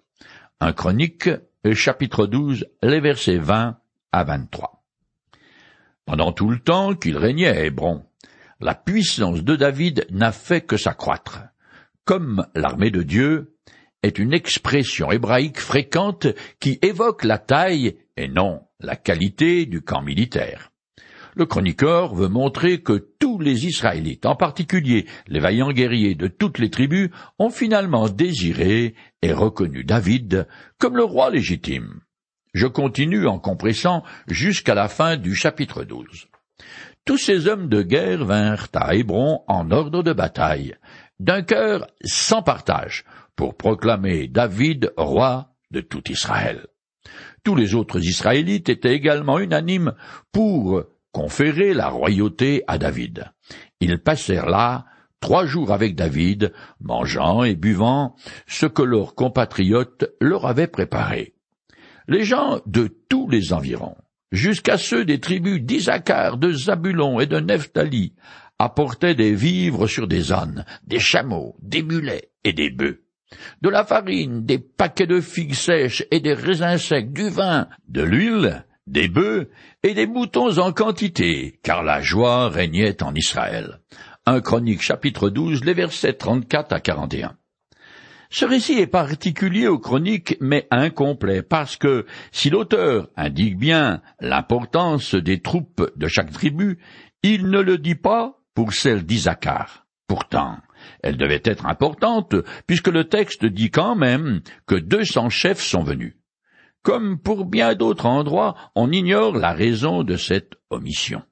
Un 0.60 0.72
chronique, 0.72 1.30
chapitre 1.72 2.26
12, 2.26 2.66
les 2.82 3.00
versets 3.00 3.38
20 3.38 3.78
à 4.12 4.24
23. 4.24 4.75
Pendant 6.06 6.30
tout 6.30 6.48
le 6.48 6.60
temps 6.60 6.94
qu'il 6.94 7.18
régnait 7.18 7.48
à 7.48 7.64
Hébron, 7.64 8.04
la 8.60 8.76
puissance 8.76 9.42
de 9.42 9.56
David 9.56 10.06
n'a 10.10 10.30
fait 10.30 10.60
que 10.60 10.76
s'accroître. 10.76 11.40
Comme 12.04 12.46
l'armée 12.54 12.92
de 12.92 13.02
Dieu 13.02 13.56
est 14.04 14.20
une 14.20 14.32
expression 14.32 15.10
hébraïque 15.10 15.58
fréquente 15.58 16.28
qui 16.60 16.78
évoque 16.80 17.24
la 17.24 17.38
taille 17.38 17.96
et 18.16 18.28
non 18.28 18.62
la 18.78 18.94
qualité 18.94 19.66
du 19.66 19.82
camp 19.82 20.00
militaire. 20.00 20.70
Le 21.34 21.44
chroniqueur 21.44 22.14
veut 22.14 22.28
montrer 22.28 22.82
que 22.82 23.10
tous 23.18 23.40
les 23.40 23.66
Israélites, 23.66 24.26
en 24.26 24.36
particulier 24.36 25.06
les 25.26 25.40
vaillants 25.40 25.72
guerriers 25.72 26.14
de 26.14 26.28
toutes 26.28 26.58
les 26.58 26.70
tribus, 26.70 27.10
ont 27.40 27.50
finalement 27.50 28.08
désiré 28.08 28.94
et 29.22 29.32
reconnu 29.32 29.82
David 29.82 30.46
comme 30.78 30.96
le 30.96 31.04
roi 31.04 31.30
légitime. 31.30 32.00
Je 32.56 32.66
continue 32.66 33.26
en 33.26 33.38
compressant 33.38 34.02
jusqu'à 34.28 34.74
la 34.74 34.88
fin 34.88 35.18
du 35.18 35.34
chapitre 35.34 35.84
12. 35.84 36.26
Tous 37.04 37.18
ces 37.18 37.48
hommes 37.48 37.68
de 37.68 37.82
guerre 37.82 38.24
vinrent 38.24 38.68
à 38.72 38.94
Hébron 38.94 39.42
en 39.46 39.70
ordre 39.70 40.02
de 40.02 40.14
bataille, 40.14 40.74
d'un 41.20 41.42
cœur 41.42 41.86
sans 42.02 42.40
partage, 42.40 43.04
pour 43.36 43.58
proclamer 43.58 44.26
David 44.26 44.90
roi 44.96 45.50
de 45.70 45.82
tout 45.82 46.10
Israël. 46.10 46.66
Tous 47.44 47.56
les 47.56 47.74
autres 47.74 48.02
Israélites 48.02 48.70
étaient 48.70 48.94
également 48.94 49.38
unanimes 49.38 49.92
pour 50.32 50.82
conférer 51.12 51.74
la 51.74 51.88
royauté 51.88 52.64
à 52.68 52.78
David. 52.78 53.26
Ils 53.80 54.02
passèrent 54.02 54.48
là 54.48 54.86
trois 55.20 55.44
jours 55.44 55.72
avec 55.72 55.94
David, 55.94 56.54
mangeant 56.80 57.44
et 57.44 57.54
buvant 57.54 58.16
ce 58.46 58.64
que 58.64 58.82
leurs 58.82 59.14
compatriotes 59.14 60.06
leur 60.22 60.46
avaient 60.46 60.68
préparé. 60.68 61.35
Les 62.08 62.24
gens 62.24 62.60
de 62.66 62.88
tous 63.08 63.28
les 63.28 63.52
environs 63.52 63.96
jusqu'à 64.30 64.78
ceux 64.78 65.04
des 65.04 65.20
tribus 65.20 65.60
d'Isaacar, 65.60 66.36
de 66.36 66.52
Zabulon 66.52 67.20
et 67.20 67.26
de 67.26 67.40
Nephtali, 67.40 68.14
apportaient 68.58 69.14
des 69.14 69.34
vivres 69.34 69.86
sur 69.86 70.06
des 70.06 70.32
ânes, 70.32 70.64
des 70.86 70.98
chameaux, 71.00 71.56
des 71.60 71.82
mulets 71.82 72.30
et 72.44 72.52
des 72.52 72.70
bœufs. 72.70 73.02
De 73.60 73.68
la 73.68 73.84
farine, 73.84 74.46
des 74.46 74.58
paquets 74.58 75.06
de 75.06 75.20
figues 75.20 75.54
sèches 75.54 76.04
et 76.10 76.20
des 76.20 76.34
raisins 76.34 76.78
secs, 76.78 77.12
du 77.12 77.28
vin, 77.28 77.68
de 77.88 78.02
l'huile, 78.02 78.64
des 78.86 79.08
bœufs 79.08 79.50
et 79.82 79.94
des 79.94 80.06
moutons 80.06 80.58
en 80.58 80.72
quantité, 80.72 81.58
car 81.62 81.82
la 81.82 82.00
joie 82.00 82.48
régnait 82.48 83.02
en 83.02 83.14
Israël. 83.14 83.80
Un 84.26 84.40
Chronique 84.40 84.82
chapitre 84.82 85.28
12, 85.28 85.64
les 85.64 85.74
versets 85.74 86.14
34 86.14 86.72
à 86.72 86.80
41. 86.80 87.36
Ce 88.30 88.44
récit 88.44 88.74
est 88.74 88.86
particulier 88.86 89.68
aux 89.68 89.78
chroniques, 89.78 90.36
mais 90.40 90.66
incomplet, 90.70 91.42
parce 91.42 91.76
que 91.76 92.06
si 92.32 92.50
l'auteur 92.50 93.08
indique 93.16 93.56
bien 93.56 94.02
l'importance 94.20 95.14
des 95.14 95.40
troupes 95.40 95.90
de 95.96 96.08
chaque 96.08 96.32
tribu, 96.32 96.78
il 97.22 97.48
ne 97.48 97.60
le 97.60 97.78
dit 97.78 97.94
pas 97.94 98.38
pour 98.54 98.72
celle 98.72 99.04
d'Isaacar. 99.04 99.86
Pourtant, 100.08 100.58
elle 101.02 101.16
devait 101.16 101.42
être 101.44 101.66
importante, 101.66 102.34
puisque 102.66 102.88
le 102.88 103.08
texte 103.08 103.44
dit 103.44 103.70
quand 103.70 103.96
même 103.96 104.40
que 104.66 104.76
deux 104.76 105.04
cents 105.04 105.30
chefs 105.30 105.62
sont 105.62 105.82
venus. 105.82 106.16
Comme 106.82 107.18
pour 107.18 107.44
bien 107.44 107.74
d'autres 107.74 108.06
endroits, 108.06 108.54
on 108.76 108.92
ignore 108.92 109.36
la 109.36 109.52
raison 109.52 110.04
de 110.04 110.16
cette 110.16 110.54
omission. 110.70 111.22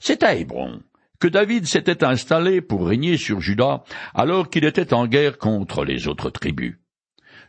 C'est 0.00 0.22
à 0.22 0.34
Hébron 0.34 0.80
que 1.20 1.28
David 1.28 1.66
s'était 1.66 2.04
installé 2.04 2.60
pour 2.60 2.86
régner 2.86 3.16
sur 3.16 3.40
Juda 3.40 3.84
alors 4.14 4.50
qu'il 4.50 4.64
était 4.64 4.94
en 4.94 5.06
guerre 5.06 5.38
contre 5.38 5.84
les 5.84 6.08
autres 6.08 6.30
tribus. 6.30 6.78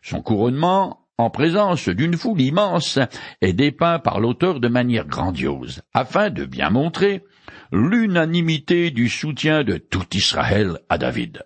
Son 0.01 0.21
couronnement, 0.21 1.07
en 1.17 1.29
présence 1.29 1.89
d'une 1.89 2.15
foule 2.15 2.41
immense, 2.41 2.99
est 3.41 3.53
dépeint 3.53 3.99
par 3.99 4.19
l'auteur 4.19 4.59
de 4.59 4.67
manière 4.67 5.07
grandiose, 5.07 5.81
afin 5.93 6.29
de 6.29 6.45
bien 6.45 6.69
montrer 6.69 7.23
l'unanimité 7.71 8.91
du 8.91 9.09
soutien 9.09 9.63
de 9.63 9.77
tout 9.77 10.05
Israël 10.13 10.79
à 10.89 10.97
David. 10.97 11.43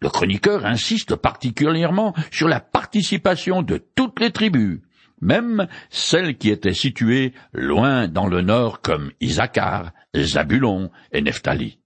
Le 0.00 0.08
chroniqueur 0.08 0.66
insiste 0.66 1.16
particulièrement 1.16 2.14
sur 2.30 2.48
la 2.48 2.60
participation 2.60 3.62
de 3.62 3.78
toutes 3.94 4.20
les 4.20 4.30
tribus, 4.30 4.80
même 5.22 5.68
celles 5.88 6.36
qui 6.36 6.50
étaient 6.50 6.74
situées 6.74 7.32
loin 7.54 8.08
dans 8.08 8.26
le 8.26 8.42
nord 8.42 8.82
comme 8.82 9.12
Isaacar, 9.20 9.92
Zabulon 10.14 10.90
et 11.12 11.22
Nephtali. 11.22 11.78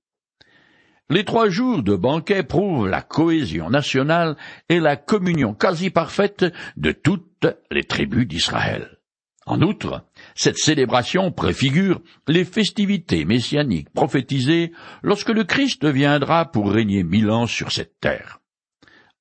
Les 1.08 1.24
trois 1.24 1.48
jours 1.48 1.84
de 1.84 1.94
banquet 1.94 2.42
prouvent 2.42 2.88
la 2.88 3.02
cohésion 3.02 3.70
nationale 3.70 4.36
et 4.68 4.80
la 4.80 4.96
communion 4.96 5.54
quasi 5.54 5.90
parfaite 5.90 6.46
de 6.76 6.90
toutes 6.90 7.46
les 7.70 7.84
tribus 7.84 8.26
d'Israël. 8.26 8.98
En 9.46 9.62
outre, 9.62 10.04
cette 10.34 10.58
célébration 10.58 11.30
préfigure 11.30 12.00
les 12.26 12.44
festivités 12.44 13.24
messianiques 13.24 13.90
prophétisées 13.90 14.72
lorsque 15.04 15.28
le 15.28 15.44
Christ 15.44 15.86
viendra 15.86 16.50
pour 16.50 16.72
régner 16.72 17.04
mille 17.04 17.30
ans 17.30 17.46
sur 17.46 17.70
cette 17.70 18.00
terre. 18.00 18.40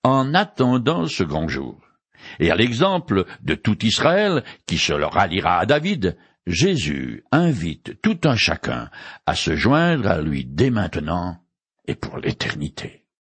En 0.02 0.34
attendant 0.34 1.06
ce 1.06 1.24
grand 1.24 1.48
jour, 1.48 1.85
et 2.40 2.52
à 2.52 2.56
l'exemple 2.56 3.26
de 3.42 3.56
tout 3.56 3.86
Israël 3.86 4.44
qui 4.66 4.78
se 4.78 4.94
ralliera 4.94 5.60
à 5.60 5.66
David, 5.66 6.18
Jésus 6.48 7.24
invite 7.32 8.02
tout 8.02 8.20
un 8.26 8.36
chacun 8.36 8.90
à 9.26 9.36
se 9.36 9.56
joindre 9.56 10.10
à 10.10 10.22
lui 10.22 10.46
dès 10.46 10.70
maintenant 10.70 11.38
et 11.88 11.96
pour 11.96 12.18
l'éternité. 12.18 13.05